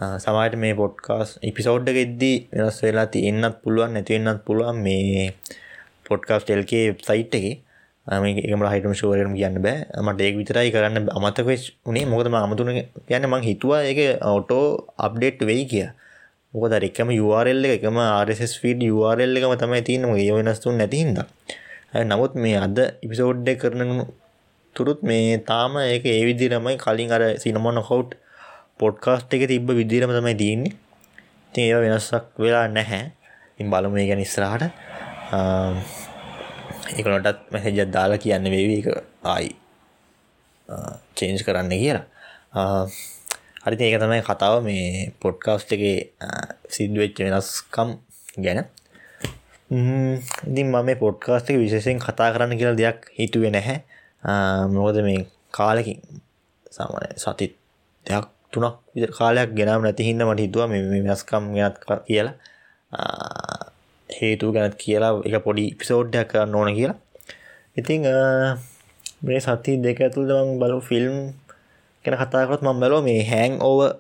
සමට 0.00 0.56
මේ 0.56 0.74
පොඩ්කාස් 0.74 1.30
ඉපිසෝඩ්ඩ 1.42 1.92
ගෙද්දී 1.92 2.36
වෙනස් 2.52 2.78
වෙලා 2.82 3.08
තියන්නත් 3.08 3.56
පුළුවන් 3.64 3.92
නැතිවෙන්නත් 3.94 4.44
පුළුවන් 4.44 4.78
මේ 4.82 5.26
පොඩ්කාස් 6.08 6.44
ටෙල්කේ 6.44 6.84
සයිට් 7.00 7.34
එක. 7.34 7.46
ඒම 8.06 8.62
හයිටම 8.66 8.94
ශෝරම 8.94 9.34
කියන්න 9.34 9.58
බෑ. 9.60 9.84
මට 10.02 10.20
ඒක 10.20 10.36
විතරයි 10.40 10.72
කරන්න 10.72 11.10
අමතකවෙච් 11.12 11.64
උනේ. 11.86 12.06
මොකදම 12.06 12.36
අමතුන 12.36 12.70
කියන්න 13.08 13.28
මං 13.28 13.42
හිතුවා 13.42 13.82
ඒක 13.84 14.00
ඔටෝ 14.30 14.64
අප්ඩේට් 14.98 15.44
වෙයි 15.44 15.66
කිය 15.66 15.88
මොකද 16.54 16.72
එක්කම 16.80 17.12
URL 17.16 17.68
එකම 17.68 18.00
RSS 18.00 18.56
ෆීඩ් 18.58 18.80
URL 18.88 19.36
එකම 19.36 19.52
තමයි 19.56 19.82
තියනම 19.82 20.16
ඒ 20.16 20.32
වෙනස්තුන් 20.32 20.80
නැතිහිද 20.80 21.20
නමුත් 22.06 22.34
මේ 22.36 22.56
අද 22.58 22.78
ඉපිසෝඩ්ඩ 23.04 23.52
කරන 23.60 24.02
තුරුත් 24.76 25.00
මේ 25.02 25.38
තාම 25.44 25.78
ඒක 25.84 26.08
ඒ 26.08 26.24
විදිරමයි 26.24 26.74
කලින් 26.78 27.12
අර 27.12 27.22
සිනමොන 27.38 27.78
කවුට් 27.82 28.18
පොඩ්කාස්ට් 28.80 29.34
එක 29.36 29.48
තිබ්බ 29.50 29.68
විදිරම 29.80 30.12
තමයි 30.16 30.36
තියන්නේ 30.42 30.78
ඉතින් 31.52 31.64
ඒව 31.66 31.82
වෙනස්සක් 31.82 32.38
වෙලා 32.38 32.66
නැහැ. 32.68 33.12
ඉන් 33.58 33.70
බලම 33.70 33.96
ඒ 33.98 34.06
ගැන 34.08 34.22
ඉස්රාට 34.22 34.62
ඒකනටත් 36.90 37.50
මැසෙජත් 37.52 37.90
දාලා 37.92 38.18
කියන්න 38.18 38.46
වේවි. 38.46 38.76
එක 38.80 38.88
ආයි 39.24 39.50
චේන්ජ් 41.16 41.42
කරන්න 41.46 41.74
කියලා. 41.74 42.06
හරිති 43.64 43.84
ඒක 43.84 43.98
තමයි 44.00 44.22
කතාව. 44.22 44.62
මේ 44.62 45.10
පොඩ්කාස්ට් 45.20 45.74
එක 45.74 45.82
සිද්වෙච්ච 46.70 47.18
වෙනස්කම් 47.26 47.90
ගැන. 48.38 48.64
ඉතින් 49.70 50.66
මම 50.66 50.84
මේ 50.86 51.02
පොඩ්කාස්ට් 51.04 51.50
එක 51.50 51.58
විශේෂයෙන් 51.58 51.98
කතා 51.98 52.30
කරන්න 52.32 52.58
කියලා 52.58 52.78
දෙයක් 52.78 53.10
හිතුවේ 53.18 53.50
නැහැ. 53.50 53.78
මොකද 54.70 55.02
මේ 55.02 55.26
කාලෙකින් 55.50 55.98
සාමාන්‍ය 56.70 57.18
සතිත් 57.18 57.58
දෙයක් 58.06 58.39
තුනක් 58.52 58.76
විතර 58.94 59.12
කාලයක් 59.12 59.50
ගෙනම් 59.58 59.80
නැති 59.82 60.06
හින්දා 60.08 60.28
මට 60.28 60.46
හිතුවා 60.46 60.68
මේ 60.68 60.82
වෙනස්කම් 61.02 61.44
ගැනත් 61.56 61.76
කියලා. 62.06 62.34
හේතු 64.10 64.52
ගැනත් 64.52 64.74
කියලා 64.76 65.12
එක 65.26 65.44
පොඩි 65.46 65.64
එපිසෝඩ් 65.72 66.14
එකක් 66.14 66.30
කරන්න 66.32 66.54
ඕන 66.54 66.70
කියලා. 66.74 66.98
ඉතින් 67.76 68.00
මේ 69.22 69.40
සති 69.40 69.72
දෙක 69.78 69.98
ඇතුළත 70.00 70.30
මම 70.30 70.58
බලු 70.60 70.80
ෆිල්ම් 70.82 71.14
ගැන 72.04 72.16
කතා 72.16 72.46
කරොත් 72.46 72.62
මම 72.62 72.80
බැලුවා 72.82 73.06
මේ 73.08 73.22
හැං 73.24 73.52
ඕවර් 73.60 73.90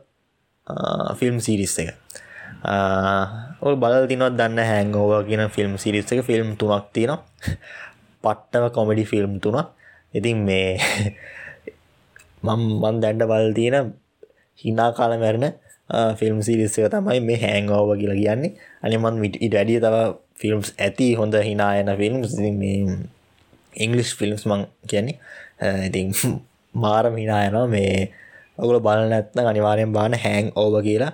ෆිල්ම් 1.18 1.36
සීරීස් 1.40 1.76
එක. 1.82 1.90
ඔල් 3.60 3.74
බල 3.76 4.04
තිනවත් 4.04 4.36
දන්න 4.36 4.60
හැංගෝව 4.60 5.24
කියන 5.24 5.48
ෆිල්ම් 5.48 5.76
සිරිස් 5.76 6.12
එක. 6.12 6.20
ෆිල්ම් 6.22 6.56
තුනක් 6.56 6.92
තියෙනවා. 6.92 7.24
පට්ටව 8.24 8.64
කොමඩි 8.72 9.04
ෆිල්ම් 9.04 9.40
තුනක්. 9.40 9.72
ඉතින් 10.12 10.44
මේ 10.44 10.76
මම් 12.46 12.62
මන් 12.80 12.96
දැන්ඩ 13.00 13.24
බල 13.24 13.52
තියෙන 13.52 13.92
හිනා 14.64 14.90
කාල 14.92 15.12
මැරණ 15.16 15.52
ෆිල්ම් 16.14 16.38
සිරිස්සක 16.40 16.86
තමයි 16.88 17.20
මේ 17.20 17.38
හැංගෝව 17.38 17.96
කියලා 18.00 18.16
කියන්නේ. 18.16 18.52
අනිමන් 18.82 19.20
විට 19.20 19.36
ඉට 19.38 19.54
වැඩිය 19.54 19.80
තව 19.80 19.96
ෆිල්ම්ස් 20.36 20.68
ඇති 20.78 21.08
හොඳ 21.14 21.34
හිනායන 21.40 21.90
ෆිල්ම් 21.96 22.16
ඉංගලිස් 23.74 24.10
ෆිල්ම්ස් 24.14 24.46
මං 24.46 24.66
කියන්නේ. 24.86 25.18
ඉතින් 25.88 26.14
මාරම 26.82 27.14
හිනායනවා 27.16 27.66
මේ 27.66 28.12
ඔගුල 28.58 28.78
බලන්න 28.80 29.12
ඇත්න 29.12 29.46
අනිවාරයෙන් 29.46 29.92
බාන 29.92 30.14
හැං 30.16 30.52
ඕව 30.54 30.80
කියලා 30.82 31.12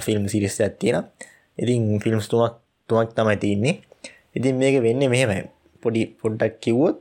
ෆිල්ම් 0.00 0.28
සිරිස් 0.28 0.60
ඇත්තියෙන 0.60 1.04
ඉතින් 1.58 1.82
ෆිල්ම්ස් 2.00 2.28
තුමක් 2.28 2.58
තුමක් 2.88 3.14
තමයි 3.14 3.36
තියන්නේ. 3.36 3.74
ඉතින් 4.34 4.54
මේක 4.56 4.82
වෙන්න 4.82 5.02
මෙහෙමයි. 5.06 5.42
පොඩි 5.82 6.02
පොඩ්ඩක් 6.20 6.54
කිව්වොත් 6.60 6.96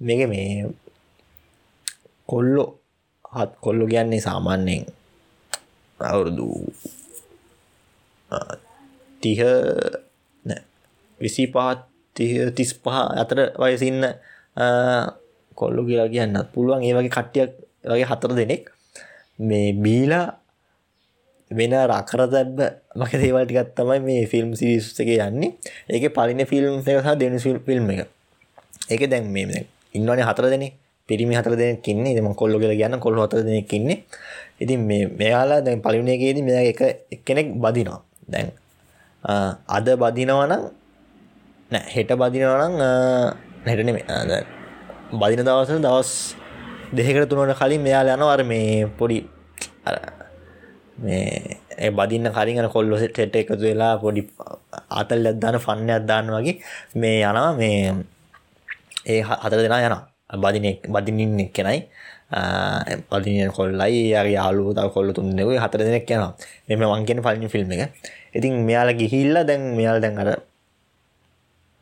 මේක 0.00 0.24
මේ 0.28 0.70
කොල්ලො 2.28 2.64
හත් 3.26 3.50
කොල්ලු 3.60 3.84
කියන්නේ 3.86 4.20
සාමාන්‍යයෙන් 4.20 4.86
අවුරුදු 6.02 6.48
තිහ 9.22 9.40
විසි 11.20 11.44
පහත් 11.46 11.80
තිස් 12.56 12.70
පහ 12.74 12.96
අතර 13.22 13.38
වයසින්න 13.56 14.04
කොල්ලු 15.54 15.80
කියලා 15.84 16.08
කියන්නත් 16.08 16.52
පුළුවන්. 16.52 16.82
ඒ 16.82 16.94
වගේ 16.96 17.12
කට්ටියක් 17.12 17.50
වගේ 17.84 18.08
හතර 18.10 18.32
දෙනෙක් 18.36 18.62
මේ 19.38 19.72
බීලා 19.74 20.26
වෙන 21.50 21.72
රකර 21.90 22.20
දැබ්බ 22.30 22.58
මක 22.96 23.12
දේවල්ටිකත් 23.22 23.74
තමයි 23.76 24.00
මේ 24.00 24.22
ෆිල්ම් 24.26 24.54
සිරිස් 24.54 24.94
එක 25.00 25.10
යන්නේ. 25.16 25.56
ඒක 25.88 26.14
පලින 26.16 26.40
ෆිල්ම් 26.46 26.80
එක 26.80 27.02
සහ 27.04 27.16
දෙනු 27.20 27.38
ෆිල්ම් 27.66 27.90
එක. 27.90 28.08
ඒක 28.90 29.02
දැන් 29.10 29.26
මේ 29.28 29.66
ඉන්නවනේ 29.94 30.24
හතර 30.24 30.46
දෙන 30.48 30.64
පිරිමි 31.10 31.34
හතර 31.38 31.54
දෙනෙක් 31.60 31.88
ඉන්නේ. 31.92 32.12
ඉතින් 32.14 32.24
මම 32.24 32.34
කොල්ලෝ 32.40 32.60
කියලා 32.62 32.80
කියන්න 32.80 33.00
කොල්ලෝ 33.06 33.26
හතර 33.26 33.42
දෙනෙක් 33.48 33.72
ඉන්නේ. 33.78 34.04
ඉතින් 34.62 34.80
මේ 34.88 35.06
මෙයාලා 35.20 35.60
දැන් 35.66 35.82
පළවෙනි 35.84 36.12
එකේදී 36.16 36.46
මෙයා 36.48 36.64
එක 36.72 36.80
එක්කෙනෙක් 37.14 37.48
බදිනවා. 37.64 38.00
දැන් 38.32 38.52
අද 39.76 39.88
බදිනවා 40.02 40.46
නම් 40.50 40.62
නෑ 41.70 41.84
හෙට 41.94 42.10
බදිනවා 42.22 42.68
නම් 42.68 42.74
හෙට 43.70 43.82
නෙමෙයි. 43.88 44.04
බදින 45.20 45.42
දවස් 45.48 45.70
දවස් 45.86 46.12
දෙකකට 46.96 47.28
තුනකට 47.30 47.58
කලින් 47.60 47.82
මෙයාලා 47.88 48.16
යනවා. 48.16 48.34
අර 48.36 48.42
මේ 48.52 48.86
පොඩි 48.98 49.18
අර 49.88 49.96
මේ 51.04 51.90
බදින්න 51.98 52.30
කරින් 52.36 52.62
කොල්ලො 52.76 52.96
ටෙට 53.02 53.36
එකතු 53.42 53.62
වෙලා 53.64 53.94
පොඩි 54.04 54.22
අතල් 55.00 55.26
ඇදදාන 55.32 55.56
ෆන්න 55.66 55.90
අදදාන්න 55.98 56.32
වගේ 56.36 56.56
මේ 57.02 57.18
යනවා. 57.24 57.50
මේ 57.60 57.94
ඒ 59.12 59.20
හතර 59.22 59.60
දෙනා 59.66 60.09
යන 60.32 60.40
බදින 60.40 60.66
බදිනින්න 60.88 61.50
කෙනයි 61.50 61.78
පදින 63.10 63.50
කොල්ලයි 63.50 64.10
යාගේ 64.10 64.36
යාලු 64.38 64.74
තව 64.74 64.86
කොල්ල 64.90 65.12
තුන්නෙව 65.12 65.48
හතර 65.56 65.80
දෙනෙක් 65.80 66.06
යනවා. 66.06 66.34
මෙම 66.68 66.80
වංගෙන 66.82 67.22
පලින් 67.22 67.48
ෆිල්ම් 67.48 67.72
එක. 67.72 67.90
ඉතින් 68.34 68.52
මෙයාල 68.62 68.94
ගිහිල්ල 68.94 69.34
දැන් 69.42 69.74
මෙයාල් 69.74 70.00
දැන් 70.00 70.18
අර 70.18 70.30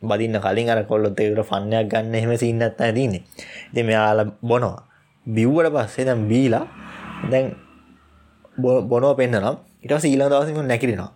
බදින්න 0.01 0.39
කලින් 0.39 0.69
අර 0.69 0.83
කොල්ලොත් 0.85 1.19
ඒකට 1.19 1.43
ෆන්නයක් 1.43 1.87
ගන්න 1.87 2.15
එහෙම 2.15 2.37
සින්නත් 2.37 2.81
ඇතින්නේ 2.81 3.23
ඉති 3.71 3.83
මෙයාල 3.83 4.31
බොනවා. 4.41 4.83
බිව්වට 5.25 5.73
පස්සේ 5.75 6.05
දැම් 6.05 6.27
බීලා 6.27 6.65
දැන් 7.29 7.53
බොනෝ 8.57 9.13
පෙන්න්නනම් 9.15 9.57
ඉටස 9.83 10.05
ඊලා 10.05 10.29
දවසම 10.29 10.65
නැකිරෙනවා? 10.65 11.11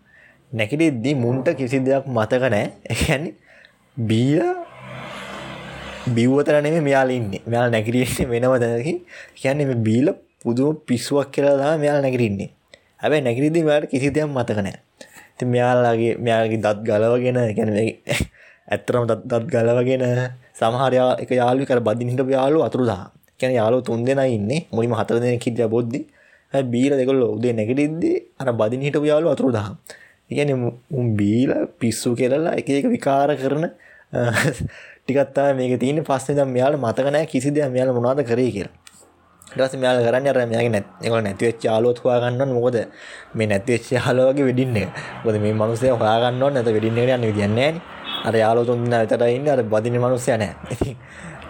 නැකිටෙද්දී 0.51 1.15
මුන්ට 1.15 1.49
කිසි 1.57 1.79
දෙයක් 1.79 2.05
මතක 2.07 2.43
නෑ 2.45 2.65
එකන්නේ 2.85 3.33
බීල 3.97 4.43
බිව්වතර 6.07 6.61
නෙම 6.61 6.83
මෙයාල 6.83 7.09
ඉන්න. 7.09 7.31
මෙයාල් 7.45 7.71
නැකිරන්නේ 7.71 8.27
වෙනව 8.27 8.53
දැනකි 8.59 8.93
කියන්නේ 9.35 9.65
මේ 9.65 9.83
බීල 9.87 10.07
පුදුම 10.41 10.75
පිස්සුවක් 10.87 11.31
කියලාදා 11.31 11.77
මෙයාල් 11.77 12.01
නැකිරන්නේ 12.01 12.49
හැබැයි 12.97 13.23
නැකිරිදි 13.23 13.63
මෙයාට 13.63 13.89
කිසි 13.89 14.11
දෙයක් 14.11 14.27
මතක 14.27 14.59
නෑ 14.59 14.77
ති 15.37 15.45
මෙයාල්ලාගේ 15.45 16.13
මෙයාගේ 16.19 16.59
දත් 16.59 16.79
ගලවගෙන 16.83 17.39
ගැන 17.57 17.69
ඇත්තරම 18.67 19.03
දත් 19.07 19.43
ගලවගෙන 19.47 20.03
සමහරයා 20.53 21.09
එක 21.19 21.31
යාලු 21.31 21.65
කර 21.65 21.79
බදිනිට 21.79 22.23
යාලු 22.29 22.59
අතුරුදා 22.67 23.11
කැන 23.39 23.53
යාලු 23.53 23.81
තුන් 23.81 24.05
දෙෙන 24.05 24.19
ඉන්න. 24.27 24.51
මුලිම 24.71 24.93
හතර 24.93 25.19
දෙන 25.19 25.39
කිද්‍ය 25.39 25.67
බොද්ධි 25.67 26.01
බීල 26.53 26.93
දෙකොල්ල 26.93 27.23
උදේ 27.29 27.53
නැගටිද්දී 27.53 28.15
අර 28.39 28.53
බදින 28.53 28.81
හිටපු 28.81 29.05
යාලු 29.05 29.31
අතුරු 29.31 29.51
දහම්. 29.51 29.75
ඉගැන 30.31 30.51
උම් 30.91 31.15
බීල 31.15 31.51
පිස්සු 31.79 32.15
කෙරලා 32.15 32.57
එක 32.59 32.69
එක 32.69 32.87
විකාර 32.87 33.29
කරන 33.35 33.65
ටිකත්තා 35.07 35.53
මේක 35.53 35.79
තියන 35.79 36.03
පස්සේ 36.03 36.35
දම් 36.35 36.55
යාල 36.55 36.77
මතකනෑ 36.77 37.25
කිසි 37.25 37.51
දෙයක් 37.51 37.71
මෙයාල 37.71 37.91
මොනාද 37.91 38.23
කරේ 38.23 38.51
කියලා. 38.51 38.73
ටස 39.47 39.75
මෙයාල 39.75 39.99
කරන්න 39.99 40.27
අර 40.27 40.39
මෙයාගේ 40.43 40.71
නැත් 40.71 40.87
එක 41.01 41.13
නැතිවෙච් 41.19 41.59
යාලෝත් 41.61 41.97
හොයාගන්න 41.99 42.53
මොකද 42.53 42.77
මේ 43.35 43.47
නැතිවෙච් 43.47 43.91
යාලෝගේ 43.91 44.45
වෙඩින්න 44.45 44.79
බොද 45.23 45.35
මේ 45.37 45.53
මනුසය 45.53 45.91
හොයාගන්න 45.93 46.43
නැත 46.49 46.69
වෙඩින්න 46.69 47.03
යන්න 47.07 47.27
විදින්නේ 47.29 47.71
අර 48.23 48.33
යාලෝතුන්න 48.35 48.89
විතරඉන්න 48.93 49.47
අර 49.49 49.61
බදින 49.65 49.99
මනුස්සය 49.99 50.37
නෑ 50.37 50.95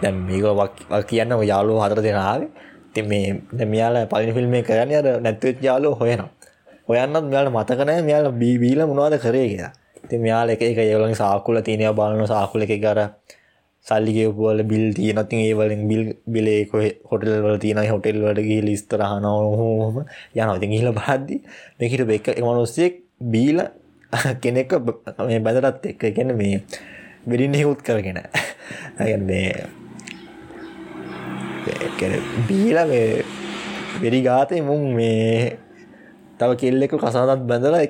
දැම් 0.02 0.16
මේක 0.26 1.06
කියන්න 1.08 1.34
යාලෝ 1.44 1.78
හතර 1.80 2.02
දෙනාවේ 2.02 2.50
ති 2.94 3.02
මේ 3.02 3.66
මෙයාල 3.66 3.96
පලිනි 4.06 4.32
ෆිල්ම් 4.32 4.54
කරන්න 4.62 4.92
අර 4.94 5.06
නැත්වෙච් 5.20 5.62
යාලෝ 5.62 5.94
හොයනවා. 5.94 6.30
ඔයන්නත් 6.88 7.24
මෙයාල 7.24 7.48
මතකනෑ 7.50 8.02
මෙයාල 8.02 8.26
බීබීල 8.34 8.80
මොනවාද 8.86 9.16
කරේ 9.18 9.46
කියලා. 9.48 9.72
ති 10.08 10.18
මෙයාල 10.18 10.50
එක 10.50 10.62
එක 10.62 10.78
ඒවලින් 10.80 11.14
සාකුල 11.14 11.60
තියනය 11.62 11.88
බලන 11.92 12.26
සාකුල 12.26 12.66
එක 12.66 12.74
කර 12.78 13.00
සල්ලිගේපුවල 13.86 14.60
බිල් 14.64 14.84
තියනතින් 14.94 15.40
ඒවලින් 15.40 15.82
බිල් 15.88 16.02
බිලේ 16.26 16.60
හොටල්වල 17.04 17.56
තියන 17.58 17.80
හොටෙල්වට 17.84 18.40
ගී 18.40 18.60
ලිස්තරහනවහෝම 18.62 19.96
යනවති 20.36 20.66
ගිහිල 20.66 20.90
බහද්දි 20.92 21.40
මෙහිට 21.78 22.10
එක 22.10 22.26
මනුස්සෙක් 22.40 23.00
බීල 23.26 23.60
කෙනෙක් 24.42 24.72
මේ 25.20 25.40
බැදරත් 25.40 25.86
එක්ක. 25.86 26.02
ගැන 26.10 26.36
මේ 26.36 26.62
වෙඩින් 27.26 27.54
හෙකුත් 27.54 27.82
කරගෙන. 27.82 28.20
මේ 29.22 29.66
බීල 32.48 32.78
මේ 32.86 33.24
වෙරි 34.00 34.20
ගාතය 34.22 34.60
මුන් 34.60 34.94
මේ 34.94 35.58
තව 36.38 36.56
කෙල්ලෙක 36.56 36.94
කසාදත් 36.96 37.42
බැඳලා 37.42 37.82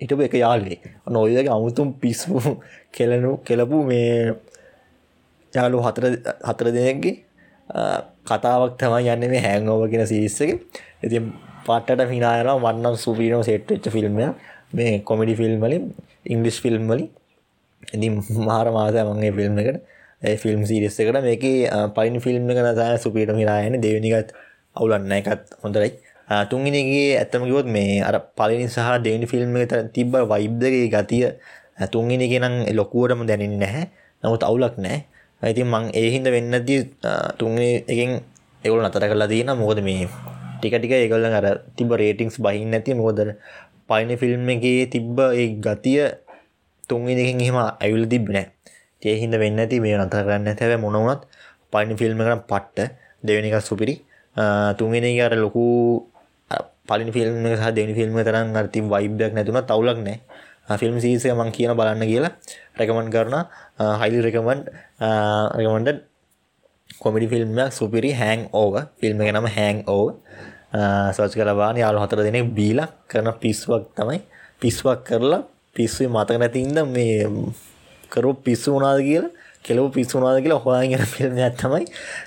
හිටපු 0.00 0.22
එක 0.22 0.34
යාල්ලේ 0.34 0.78
නොයක 1.08 1.48
අමුතුම් 1.48 1.92
පිස්පු 1.94 2.40
කෙලනු 2.92 3.30
කෙලපු 3.40 3.82
මේ 3.84 4.34
යාලු 5.52 5.78
හතර 5.80 6.04
හතර 6.42 6.68
දෙනෙක්ගේ 6.70 7.14
කතාවක් 8.24 8.76
තමයි 8.78 9.08
යන්න 9.08 9.30
මේ 9.30 9.42
හැංගෝව 9.42 9.88
කියෙන 9.88 10.06
සිරිස්සක 10.06 10.50
ඉති 11.02 11.18
පට්ට 11.64 12.10
හිනායන 12.10 12.50
වන්නම් 12.58 12.96
සුපිනෝ 12.98 13.42
සෙට්ච්ච 13.42 13.88
ෆිල්ම් 13.90 14.20
මේ 14.72 14.92
කොමිඩි 15.00 15.34
ෆිල්ම් 15.34 15.60
වලින් 15.60 15.84
ඉංගලිස් 16.26 16.58
ෆිල්ම් 16.60 16.86
වලින්. 16.86 17.08
ඉති 17.88 18.08
මහර 18.10 18.66
මාසය 18.70 19.02
මගේ 19.10 19.32
ෆිල්ම් 19.32 19.58
එකට 19.58 19.78
ෆිල්ම් 20.38 20.60
සිරිස් 20.64 20.98
එකට 20.98 21.20
මේක 21.20 21.44
පයින් 21.94 22.20
ෆිල්ම් 22.20 22.50
එක 22.50 22.58
නසාය 22.60 22.98
සුපිට 22.98 23.34
හිරායන 23.34 23.76
දෙවනිගත් 23.78 24.32
අවුලන්න 24.76 25.12
එකත් 25.12 25.56
හොඳරයි 25.62 25.90
තුන්ගෙනගේ 26.44 27.08
ඇත්තමකිවොත් 27.14 27.66
මේ 27.68 28.00
අර 28.02 28.16
පලිනි 28.32 28.68
සහ 28.68 28.92
දෙවනි 29.00 29.26
ෆිල්ම් 29.26 29.56
එක 29.58 29.74
තිබ්බ 29.92 30.14
වයිබ්දගේ 30.26 30.86
ගතිය 30.88 31.24
තුන්ගෙන 31.88 32.22
ගෙනම් 32.24 32.54
ලොකුවටම 32.72 33.26
දැනින් 33.26 33.58
නැහැ. 33.58 33.84
නමුත් 34.22 34.42
අවුලක් 34.42 34.76
නෑ. 34.78 34.98
ඇති 35.42 35.62
මං 35.64 35.84
ඒහින්ද 36.00 36.26
වෙන්නදී 36.34 36.80
තුන්ගේ 37.40 37.84
එකෙන් 37.92 38.10
එවුල 38.62 38.80
නතර 38.82 39.04
කරලා 39.10 39.30
දීන. 39.32 39.50
මොකද 39.54 39.78
මේ 39.82 40.08
ටික 40.58 40.74
ටික 40.78 40.94
ඒගොල්ල 40.98 41.26
අර 41.30 41.46
තිබ 41.76 41.90
රේටිංස් 41.92 42.36
බහින්න 42.44 42.74
ඇති 42.74 42.94
මොකද 42.94 43.20
පයින 43.88 44.10
ෆිල්ම් 44.20 44.48
එකගේ 44.54 44.86
තිබ්බ 44.88 45.16
ඒ 45.20 45.48
ගතිය 45.58 46.02
තුන්ගෙන 46.88 47.18
එකෙන් 47.18 47.38
එහෙම 47.40 47.58
ඇවිල් 47.60 48.04
තිබ්නෑ 48.12 48.46
ඒහින්ද 49.02 49.34
වෙන්න 49.42 49.58
ඇති 49.58 49.82
මේ 49.84 49.98
නතර 49.98 50.22
කරන්න 50.26 50.48
හැව 50.54 50.74
මොනවනත් 50.84 51.22
පයිනි 51.72 51.94
ෆිල්ම් 51.96 52.18
කරන 52.18 52.42
පට්ට. 52.44 52.92
දෙවෙනික 53.22 53.56
සුපිරි. 53.62 53.94
තුන්ගෙන 54.78 55.04
අර 55.20 55.34
ලොකු 55.36 55.64
පලින් 56.88 57.10
ෆිල්ම් 57.14 57.34
සහ 57.50 57.70
දෙනි 57.72 57.94
ෆිල්ම් 57.94 58.16
තරම් 58.18 58.56
අර්ති 58.56 58.80
වයිබ්යක් 58.84 59.32
නැතුන 59.34 59.58
තවුලක් 59.64 59.98
නෑ. 59.98 60.18
ෆිල්ම් 60.68 60.96
සීසය 60.98 61.32
මං 61.32 61.50
කියන 61.50 61.74
බලන්න 61.74 62.04
කියලා 62.04 62.32
රැකමන් 62.76 63.10
කරන 63.10 63.34
හයිලි 64.00 64.22
රෙකමන්ඩ් 64.22 64.66
රකමන්ඩ 65.56 65.98
කොමිඩි 67.00 67.26
ෆිල්ම්යක් 67.28 67.70
සුපිරි 67.72 68.12
හැන් 68.12 68.48
ඕව 68.52 68.74
ෆිල්ම් 68.98 69.20
එක 69.20 69.32
නම 69.32 69.48
හැන් 69.48 69.84
ඕව 69.88 70.08
සෝච් 71.12 71.34
කරවාන 71.34 71.76
යාලු 71.76 71.98
හතර 71.98 72.22
දෙනෙක් 72.22 72.54
බීලා 72.54 72.88
කරන 73.08 73.28
පිස්වක් 73.36 73.92
තමයි. 73.94 74.20
පිස්වක් 74.60 75.04
කරලා 75.04 75.42
පිස්සුයි 75.76 76.08
මතක 76.08 76.38
නැතින්ද 76.38 76.78
මේ 76.88 77.26
කරු 78.10 78.34
පිස්සු 78.36 78.76
වනාද 78.76 79.00
කියලා 79.00 79.32
කෙලව 79.62 79.90
පිස්සුනාද 79.90 80.38
කියලා 80.42 80.60
හොයාගෙන 80.60 81.04
ෆිල්ම් 81.06 81.36
තමයි 81.56 81.84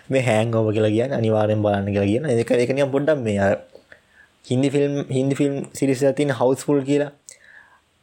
මේ 0.09 0.21
හැන් 0.21 0.53
ඕව 0.53 0.67
කියලා 0.71 0.91
කියන්න. 0.91 1.13
අනිවාරෙන් 1.13 1.61
බලන්න 1.61 1.87
කියලා 1.87 2.11
කියන 2.11 2.25
එක. 2.33 2.51
එකනිය 2.57 2.87
පොඩ්ඩක් 2.87 3.19
මේ 3.19 3.49
Hindi 4.45 4.69
film 4.69 4.93
Hindi 5.09 5.35
film 5.35 5.55
series 5.73 6.03
තින 6.15 6.29
හවස්ෆුල් 6.31 6.81
කියලා. 6.83 7.11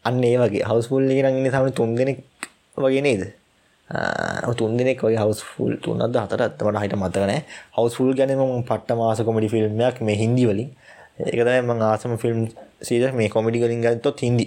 අන්න 0.05 0.25
ඒ 0.25 0.37
වගේ. 0.39 0.65
හවස්ෆුල් 0.65 1.05
රංගන්න 1.07 1.51
සම 1.51 1.71
තුන් 1.73 1.95
දෙනෙක් 1.97 2.19
වගේ 2.77 3.03
නේද? 3.03 3.23
තුන් 4.59 4.77
දෙනෙක් 4.77 4.99
වගේ 5.01 5.19
හවස්ෆුල් 5.19 5.77
තුන්නද 5.79 6.17
හතරත් 6.17 6.63
මට 6.63 6.83
හිට 6.85 6.97
මතකනෑ 6.97 7.41
හවස්ෆුල් 7.77 8.11
ගැනම 8.15 8.43
පට්ට 8.63 8.97
මාස 8.97 9.21
කොමඩි 9.21 9.49
ෆිල්ම්යක් 9.49 10.01
මේ 10.01 10.17
හින්දි 10.17 10.45
වලින්. 10.47 10.71
ඒකතයි 11.21 11.61
ම 11.61 11.71
ආසම 11.83 12.17
ෆිල්ම් 12.17 12.41
සීද 12.81 13.05
මේ 13.15 13.29
කොමිඩි 13.29 13.63
කලින් 13.63 13.83
ගත්තොත් 13.83 14.21
හින්දි. 14.21 14.47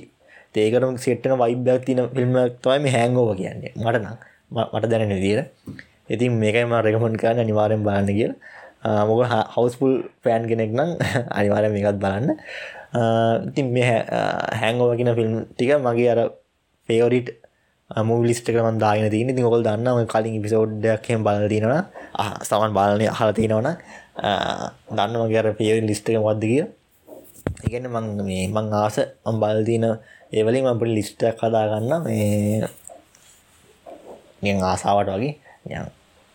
ඒකරම 0.58 0.98
සෙට්ටන 0.98 1.36
වයිබ්යක් 1.38 1.86
තින 1.86 2.00
ෆිල්ම්ක් 2.16 2.62
තමයි 2.62 2.80
මේ 2.80 2.96
හැංගෝව 2.98 3.36
කියන්නේ. 3.36 3.74
මටනම් 3.78 4.16
මට 4.74 4.90
දැනෙන 4.92 5.16
විදිර 5.16 5.42
ඉතින් 6.10 6.32
මේකයිම 6.36 6.74
රෙකමන් 6.80 7.18
කරන්න 7.18 7.40
අනිවාරෙන් 7.40 7.84
බලන්න 7.84 8.10
කියල. 8.10 8.34
මොක 9.10 9.22
හවස්පුල් 9.54 9.94
පෑන් 10.24 10.48
කෙනෙක් 10.48 10.72
නම් 10.72 10.90
අනිවාරය 11.40 11.70
මේකත් 11.70 12.00
බලන්න. 12.00 12.38
ඉතින් 13.48 13.68
මේ 13.70 13.96
හැංගෝවකින 14.54 15.12
ෆිල්ම් 15.16 15.34
ටික 15.48 15.74
මගේ 15.80 16.10
අර 16.10 16.20
පේවරිට් 16.90 17.30
මූලිස්ට 17.90 18.48
කරම 18.48 18.80
දාගෙන 18.80 19.10
තින 19.10 19.30
ති 19.30 19.44
ඔකොල් 19.44 19.64
දන්න 19.64 20.08
කලින් 20.08 20.42
පිසෝඩ්ඩයක්හෙම 20.42 21.24
බල 21.24 21.46
තිනවා 21.48 21.82
සමන් 22.42 22.74
බාලනය 22.74 23.06
හල 23.10 23.32
තියෙනවන 23.34 23.70
දන්න 24.92 25.22
මගේ 25.22 25.40
අර 25.40 25.54
පේවරි 25.54 25.82
ලිස්ටක 25.84 26.18
වද්ද 26.20 26.44
කිය 26.46 26.66
ඉගන්න 27.66 27.90
මං 27.90 28.08
මේ 28.22 28.48
මං 28.48 28.74
ආස 28.76 28.98
අම් 29.24 29.36
බල්තින 29.40 29.86
ඒවලින් 30.32 30.68
අපට 30.68 30.90
ලිස්ටක් 30.90 31.38
කදාගන්න 31.38 31.94
මේ 32.04 32.68
නියන් 34.42 34.62
ආසාාවට 34.62 35.12
වගේ. 35.12 35.34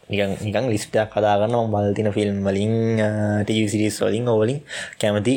නිකන් 0.09 0.31
නිකන් 0.41 0.67
ලිස්ටක් 0.67 1.11
කදාගන්න 1.11 1.57
බල්තින 1.69 2.11
ෆිල්ම් 2.13 2.39
වලින් 2.43 2.75
ටසිරිස් 3.45 4.01
වලින් 4.01 4.29
ඕවලින් 4.29 4.61
කැමති 4.99 5.35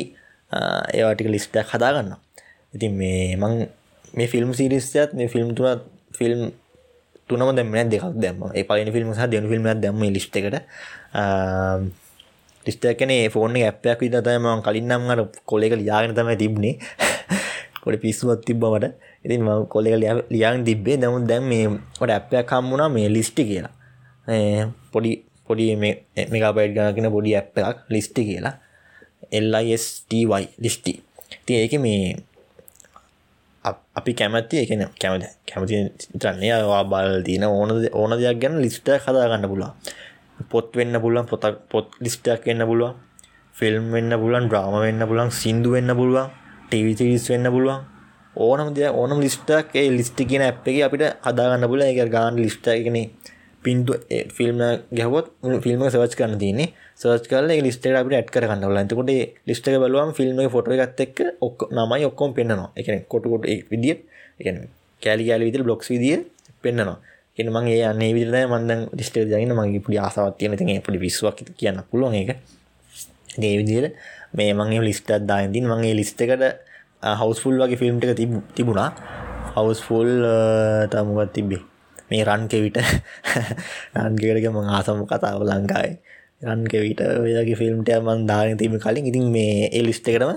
ඒවාටික 0.50 1.28
ලිස්ටක් 1.28 1.68
හදාගන්න 1.68 2.14
ඉතින් 2.74 2.92
මේ 2.92 3.36
මං 3.36 3.66
මේ 4.14 4.26
ෆිල්ම් 4.26 4.50
සිරිස්යත් 4.52 5.14
මේ 5.14 5.28
ෆිල්ම් 5.28 5.54
තුනත් 5.54 5.82
ෆිල්ම් 6.12 6.52
තුනම 7.28 7.56
දෙම 7.56 7.72
දෙකක් 7.90 8.14
දැම 8.14 8.40
ඒ 8.50 8.64
පලනි 8.64 8.92
ෆිල්ම් 8.92 9.12
සහ 9.12 9.26
දෙනු 9.26 9.48
ෆිල්ම් 9.48 9.64
දැම 9.76 10.00
ලිස්ට 10.08 10.36
එකට. 10.36 10.56
ලිස්ටකන 12.66 13.12
ෆෝන 13.30 13.56
ඇපයක් 13.56 13.98
විදතම 14.00 14.46
කලින්නම් 14.60 15.10
අර 15.10 15.20
කොලෙක 15.46 15.72
ලියාගෙන 15.72 16.14
තමයි 16.14 16.36
තිබ්නේ 16.36 16.74
කොට 17.82 17.96
පිස්සුවත් 18.00 18.40
තිබ්බමට 18.42 18.94
ඉතින් 19.24 19.40
ම 19.42 19.66
කොලෙක 19.66 19.94
ලියන් 20.30 20.64
තිබ්බේ. 20.64 20.96
දමුත් 20.96 21.24
දැම් 21.26 21.44
මේ 21.44 21.68
ොට 22.00 22.10
ඇප්පයක් 22.10 22.44
කම්මුණා 22.44 22.88
මේ 22.88 23.08
ලිස්ටි 23.08 23.42
කියලා. 23.44 23.72
පොඩි 24.92 25.12
පොඩි 25.46 25.64
මේකාපයිට් 25.76 26.74
ගනගෙන 26.76 27.10
පොඩි 27.10 27.30
ඇප් 27.34 27.56
එකක් 27.60 27.78
ලිස්ටි 27.88 28.22
කියලා. 28.24 28.54
එල්යිස්ටයි 29.30 30.24
ලිස්ටි 30.58 30.92
ති 31.46 31.52
ඒක 31.54 31.74
මේ 31.80 32.16
අපි 33.94 34.12
කැමැති 34.14 34.56
එකන 34.64 34.82
කැමති 35.00 35.26
කැමති 35.48 35.74
තරන්නේ 36.20 36.52
අවා 36.52 36.84
බල් 36.84 37.22
තින 37.22 37.44
ඕන 37.44 37.70
ඕන 37.92 38.10
දෙයක් 38.14 38.40
ගැන 38.40 38.60
ලිස්ට 38.60 38.88
කදාගන්න 39.04 39.48
පුලා 39.48 39.72
පොත් 40.50 40.74
වෙන්න 40.74 40.94
පුලන් 41.00 41.26
පොතක් 41.26 41.58
පොත් 41.70 41.86
ලිස්ටක් 42.00 42.46
වෙන්න 42.46 42.66
පුළුවන්. 42.66 42.94
ෆිල්ම් 43.54 43.92
වෙන්න 43.92 44.10
පුලන් 44.20 44.50
්‍රාම 44.50 44.74
වෙන්න 44.80 45.02
පුලන් 45.08 45.30
සිින්දු 45.32 45.70
වෙන්න 45.70 45.90
පුළුවන් 45.90 46.30
ටවිසිස් 46.70 47.28
වෙන්න 47.30 47.46
පුළුවන්. 47.46 47.80
ඕනම් 48.36 48.74
දෙය 48.74 48.88
ඕනම් 48.90 49.20
ලිස්ටක් 49.20 49.74
ඒ 49.74 49.90
ලිස්ටි 49.90 50.26
කියන 50.26 50.42
ඇ් 50.42 50.50
එක 50.50 50.82
අපිට 50.86 51.04
හදාගන්න 51.22 51.68
පුල 51.70 51.82
එක 51.82 52.00
ගාන් 52.10 52.34
ලිස්ට 52.36 52.66
එකන 52.68 52.96
පින්තු 53.64 53.92
ෆිල්ම් 54.36 54.58
ගැහොත් 54.92 55.26
ෆිල්ම් 55.64 55.80
සවච් 55.84 56.14
කරන්න 56.18 56.38
තියන්නේ. 56.38 56.72
සර්ච් 57.00 57.26
කල 57.26 57.50
ලිස්ට 57.58 57.86
අපට 57.90 58.14
ඇත් 58.14 58.30
කරන්න 58.30 58.64
ල 58.64 58.76
ඇතකොට 58.76 59.10
ලිස්ට 59.46 59.66
බලුවම් 59.76 60.12
ෆිල්ම් 60.12 60.38
ෆොට 60.48 60.70
එකත් 60.70 61.00
එක් 61.00 61.18
ඔක් 61.40 61.66
නමයි 61.70 62.04
ඔක්කොම් 62.04 62.30
පෙන්න්නවා. 62.32 62.70
එක 62.76 63.08
කොටකොට 63.08 63.44
විදිිය 63.68 63.96
කෑලි 65.02 65.24
කෑලි 65.26 65.44
විදිල් 65.44 65.62
බ්ලොක්ස් 65.62 65.90
විදිිය 65.90 66.24
පෙන්න්නවා. 66.62 66.98
එන 67.36 67.48
මගේ 67.50 67.82
අන්නේ 67.84 68.12
විදිර 68.12 68.46
මන්දන් 68.46 68.80
ලිස්ට 68.92 69.16
ජයින 69.16 69.52
මගේ 69.52 69.80
පුඩි 69.80 69.98
ආසාවත් 69.98 70.38
තියෙන 70.38 70.56
ති 70.56 70.80
පොඩි 70.80 70.98
විස්වක් 70.98 71.42
කියන්න 71.54 71.82
පුළුවන් 71.84 72.14
එක 72.14 72.30
ඒ 73.38 73.54
විදිර 73.58 73.84
මේ 74.32 74.54
මගේ 74.54 74.80
ලිස්ටත් 74.80 75.10
දායන්තින් 75.22 75.66
මගේ 75.66 75.94
ලිස්ටකට 75.94 76.42
හවස්ෆුල් 77.12 77.58
වගේ 77.58 77.76
ෆිල්ම්ට 77.76 78.04
එක 78.04 78.16
තිබුණා. 78.54 78.90
හවස්ෆුල් 79.52 80.10
තමුවත් 80.90 81.32
තිබ්බේ? 81.32 81.62
මේ 82.10 82.24
රන්කෙවිට 82.24 82.78
රන්කෙටක 83.96 84.46
ම 84.48 84.58
ආසම 84.68 84.98
කතාව 85.04 85.42
ලංකායි 85.42 85.92
රන්කෙවිට 86.46 87.00
ඔයගේ 87.16 87.56
ෆිල්ම්ට 87.56 87.90
මන් 87.98 88.26
දාන 88.26 88.56
තිීම 88.56 88.78
කලින්. 88.78 89.04
ඉතින් 89.04 89.26
මේ 89.30 89.68
ඒ 89.68 89.82
ලිස්ට 89.82 90.08
එකටම 90.08 90.32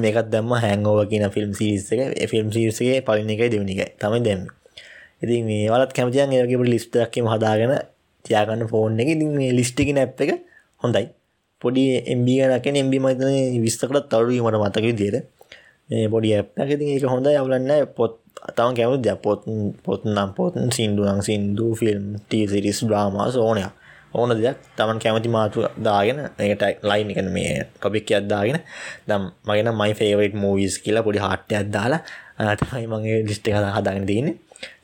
මේකත් 0.00 0.30
දම්ම 0.32 0.54
හැංගෝව 0.58 1.00
කියන 1.10 1.26
ෆිල්ම් 1.30 1.50
සිරිස් 1.54 1.90
එක. 1.92 2.28
ෆිල්ම් 2.28 2.52
සිරිසගේ 2.52 3.00
පලින 3.02 3.30
එකයි 3.30 3.50
දෙවනික 3.50 3.82
තමයි 3.96 4.22
දැම 4.22 4.46
ඉතින් 5.22 5.42
මේ 5.46 5.68
වලත් 5.68 5.92
කැමතියන් 5.92 6.32
ඒගේ 6.34 6.64
ලිස්ටක්කම 6.66 7.28
හදාගෙන 7.28 7.74
තියාගන්න 8.24 8.66
ෆෝන් 8.66 8.98
එක. 8.98 9.08
ඉතින් 9.08 9.30
මේ 9.34 9.52
ලිස්ටික 9.52 9.88
නැප් 9.92 10.20
එක 10.20 10.40
හොඳයි. 10.82 11.06
පොඩි 11.62 11.84
එම්බිගනක 12.04 12.66
එම්බි 12.74 12.98
මතන 13.00 13.62
විස්තකට 13.64 14.08
තරුවීමට 14.10 14.58
මතක 14.58 14.86
දිර 14.94 15.14
මේ 15.88 16.08
පොඩි 16.08 16.34
ඇප්නක 16.34 16.70
ඉතින් 16.70 16.88
ඒක 16.90 17.06
හොඳ 17.06 17.26
යවලන්න 17.30 17.72
පොත් 17.96 18.20
අතම 18.42 18.76
කැමු 18.76 18.96
ද 18.98 19.14
පොත් 19.16 19.40
පොත් 19.84 20.04
නම් 20.06 20.30
පොත් 20.36 20.58
සිින්දුුවන් 20.70 21.22
සිින්දු 21.22 21.66
ෆිල්ම් 21.74 22.04
ටීසිරිස් 22.20 22.80
්‍රාමස් 22.84 23.36
ඕනයක් 23.38 23.72
ඕන 24.14 24.34
දෙයක් 24.36 24.58
තමන් 24.76 24.98
කැමති 24.98 25.28
මාතු 25.28 25.66
දාගෙන 25.80 26.18
ඒට 26.40 26.64
ලයින් 26.82 27.10
එක 27.12 27.20
මේ 27.30 27.52
ටොපික් 27.70 28.10
අදදාගෙන 28.12 28.58
දම් 29.06 29.24
මගෙන 29.44 29.70
මයි 29.74 29.94
ෆේවට් 29.94 30.34
මූවිස් 30.36 30.78
කියලා 30.78 31.02
පොඩි 31.02 31.20
හට්ටය 31.20 31.54
අදදාලා 31.56 32.00
තමයි 32.60 32.86
මගේ 32.88 33.22
ලිස්ට 33.22 33.48
එක 33.48 33.56
හදාගෙන 33.72 34.06
දන්න 34.06 34.28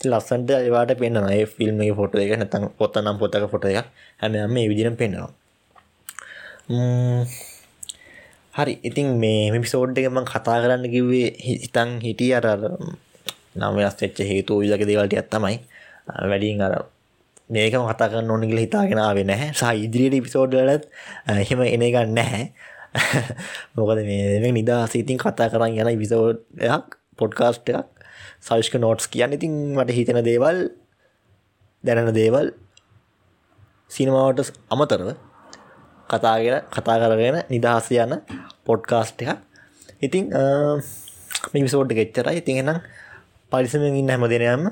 ලස්සන්ට 0.06 0.50
ඒවාට 0.56 0.94
පෙන්න්න 0.96 1.28
ඒ 1.28 1.44
ෆිල්ම් 1.48 1.80
එක 1.82 1.94
ෆොට 1.96 2.16
එක 2.16 2.34
නැතන් 2.36 2.66
පොත්ත 2.78 2.98
නම් 2.98 3.16
පොතක 3.18 3.46
ෆොට 3.52 3.64
එක 3.66 3.86
හැම 4.18 4.36
මේ 4.48 4.66
විදිරම් 4.68 4.96
පෙන්නවා 4.96 5.30
හරි. 8.54 8.74
ඉතින් 8.82 9.06
මේ 9.16 9.50
මිපිසෝඩ් 9.50 9.98
එකම 9.98 10.18
කතා 10.24 10.58
කරන්න 10.58 10.84
කිව්වේ 10.88 11.28
හිතන් 11.38 11.90
හිටිය 12.00 12.32
අර 12.34 12.46
නම් 13.54 13.72
වෙනස් 13.76 13.96
වෙච්ච 13.96 14.18
හේතු 14.22 14.58
විදක 14.60 14.82
දේවල්ට 14.84 15.14
ඇත්තමයි 15.14 15.56
වැඩින් 16.24 16.62
අර 16.62 16.74
මේක 17.50 17.74
කතා 17.74 18.08
කරන්න 18.08 18.30
ඕනගල 18.30 18.58
හිතාගෙනාව 18.58 19.22
නැහැ. 19.22 19.52
සහ 19.52 19.70
ඉදිරියට 19.78 20.24
පිසෝඩ්ලත් 20.24 20.90
එහෙම 21.28 21.62
එන 21.66 21.82
එක 21.82 21.96
නැහැ. 22.10 22.44
මොකද 23.76 24.02
මේ 24.02 24.52
නිදා 24.52 24.82
සිතින් 24.88 25.18
කතා 25.18 25.48
කරන්න 25.48 25.80
යන 25.84 25.98
විසෝඩයක් 25.98 26.98
පොඩ්කාස්ට් 27.18 27.68
එකක්. 27.70 28.00
සවිෂ්ක 28.40 28.76
නෝට්ස් 28.76 29.08
කියන්න 29.08 29.32
ඉතින් 29.32 29.56
මට 29.74 29.92
හිතෙන 29.92 30.20
දේවල් 30.24 30.60
දැනෙන 31.84 32.14
දේවල් 32.14 32.52
සිනමාවට 33.90 34.52
අමතරව 34.70 35.10
කතාගෙන 36.08 36.64
කතා 36.68 36.96
කරගෙන 36.98 37.38
නිදහස 37.48 37.90
යන 37.96 38.16
පොඩ්කාස්ට් 38.64 39.22
එක 39.22 39.30
ඉතිං 40.02 40.30
මිසෝට් 41.54 41.92
ගෙච්චරයි 41.92 42.40
ඉතිහෙනම් 42.40 42.80
පරිසමෙන් 43.52 43.94
ඉන්න 43.94 44.10
හැම 44.10 44.26
දෙනයම 44.26 44.70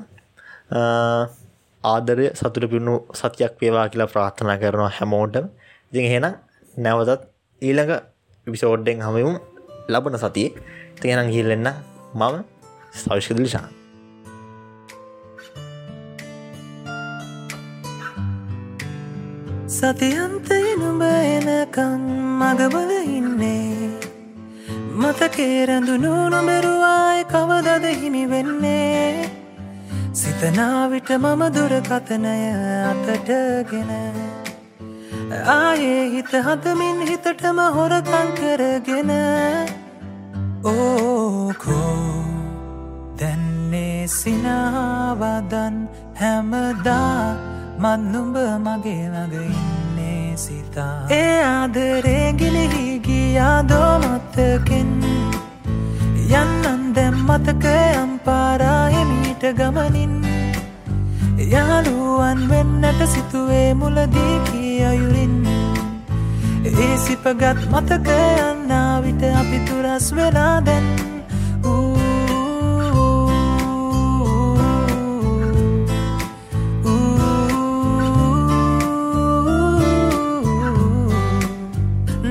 ආදරය 1.83 2.27
සතුට 2.33 2.69
පිුණු 2.71 2.95
සතියක් 3.13 3.55
වේවා 3.61 3.87
කියලා 3.89 4.07
ප්‍රාර්ථනා 4.07 4.57
කරනවා 4.57 4.91
හැමෝටම. 4.99 5.45
ඉතින් 5.89 6.05
එහෙනම් 6.05 6.35
නැවතත් 6.77 7.21
ඊළඟ 7.61 7.93
විසෝඩ්ඩෙන් 8.47 9.01
හමයුම් 9.01 9.35
ලබන 9.89 10.17
සතියේ. 10.17 10.55
තියනම් 11.01 11.29
හිල්ලෙන්න 11.29 11.67
මම 12.13 12.35
සවිශ්කදිලිශා 12.93 13.67
සතියන්තය 19.69 20.59
නුඹ 20.77 21.03
එනකන් 21.05 22.01
මගබල 22.39 22.91
ඉන්නේ. 23.09 23.89
මතකේරැඳුණු 24.93 26.13
නොමෙරුවායි 26.29 27.23
කවදද 27.25 27.85
හිමි 28.01 28.23
වෙන්නේ? 28.29 29.38
සිතනාවිට 30.39 31.09
මම 31.13 31.41
දුරකතනය 31.55 32.35
අතටගෙන 32.89 33.89
ආයේ 35.53 36.03
හිත 36.13 36.31
හදමින් 36.45 37.01
හිතටම 37.09 37.59
හොරකං 37.77 38.29
කරගෙන 38.37 39.11
ඕකෝ 40.63 42.23
දැන්නේ 43.19 44.07
සිනාවදන් 44.09 45.75
හැමදා 46.21 47.35
මත්නුඹ 47.83 48.37
මගේ 48.65 49.05
ළඟ 49.11 49.35
ඉන්නේ 49.43 50.37
සිතා. 50.37 50.95
ඒ 51.11 51.43
ආදරේ 51.43 52.27
ගිලිහි 52.33 52.87
ගියාදෝ 53.07 53.93
මත්තකින් 54.05 54.95
යන්නන් 56.31 56.83
දැම් 56.95 57.15
මතකයම් 57.27 58.09
පාරාහෙමීට 59.39 59.57
ගමනින් 59.57 60.13
යාළුවන් 61.51 62.49
වෙන්නට 62.49 63.01
සිතුවේ 63.07 63.73
මුලදී 63.73 64.39
කිය 64.45 64.85
අයුරින් 64.85 65.47
ඒ 66.65 66.97
සිපගත් 66.97 67.59
මතකයන්නා 67.71 69.03
විට 69.03 69.23
අපි 69.33 69.59
තුරස් 69.59 70.15
වෙලා 70.15 70.61
දැන්. 70.61 70.87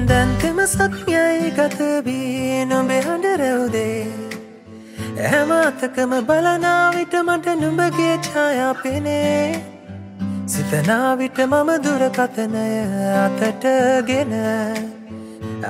දැන්තෙම 0.08 0.58
සත්යයි 0.66 1.52
ගතබී 1.52 2.64
නොබෙ 2.64 2.98
හඬරැවදේ 5.18 5.20
හැමතකම 5.32 6.12
බලනාවිට 6.26 7.14
මට 7.26 7.46
නුඹගේ 7.60 8.18
ඡායා 8.18 8.74
පෙනේ. 8.74 9.62
සිතනාවිට 10.46 11.38
මම 11.46 11.70
දුරකතනය 11.84 12.66
අතටගෙන 13.24 14.32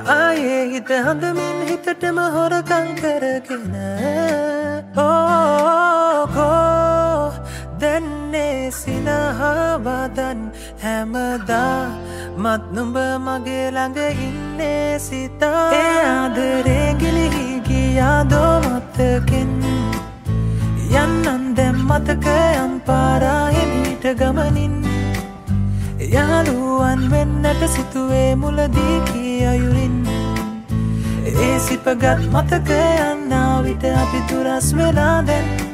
ආයේ 0.07 0.69
හිත 0.71 0.89
හඳමින් 1.05 1.57
හිතටම 1.69 2.17
හොරකං 2.35 2.89
කරගෙන. 3.01 3.73
ඕකෝ 4.97 7.33
දැන්නේ 7.81 8.71
සිනහාවදන් 8.71 10.39
හැමදා 10.83 11.81
මත් 12.37 12.63
නුඹ 12.75 12.97
මගේ 13.25 13.71
ළඟ 13.71 14.21
ඉන්නේ 14.29 14.99
සිතා. 14.99 15.71
ඒ 15.73 16.01
ආදරේ 16.05 16.93
ගිලිහි 17.01 17.48
ගියාදෝ 17.69 18.53
මත්තකින් 18.63 19.51
යන්නන් 20.95 21.43
දැම් 21.57 21.77
මතකයම් 21.87 22.71
පාරාහෙමීට 22.87 24.05
ගමනින් 24.19 24.75
යාළුවන් 26.07 27.01
වෙන්නට 27.11 27.63
සිතුවේ 27.69 28.35
මුලදී 28.35 28.97
කිය 29.09 29.47
අයුරින් 29.47 29.97
ඒ 31.27 31.55
සිපගත් 31.61 32.05
මතකයන්නා 32.27 33.63
විට 33.63 33.83
අපි 33.95 34.21
තුරස් 34.29 34.69
වෙලා 34.75 35.17
දැන් 35.27 35.68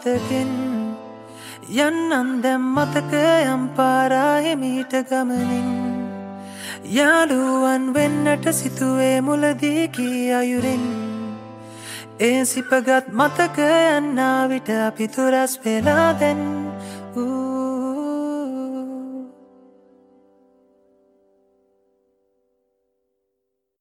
මතකින් 0.00 0.52
යන්නන් 1.76 2.42
දැම් 2.42 2.62
මතකයම් 2.74 3.68
පාරාහෙමීට 3.76 4.94
ගමනින්. 5.10 5.68
යාළුවන් 6.84 7.94
වෙන්නට 7.94 8.48
සිතුවේ 8.52 9.20
මුලදී 9.20 9.88
කී 9.88 10.32
අයුරින්. 10.32 10.86
ඒ 12.20 12.44
සිපගත් 12.44 13.12
මතකයන්නා 13.12 14.48
විට 14.48 14.70
අපි 14.88 15.08
තුරස් 15.08 15.60
වෙලා 15.64 16.12
දැන්. 16.20 16.40
වූ 16.44 16.69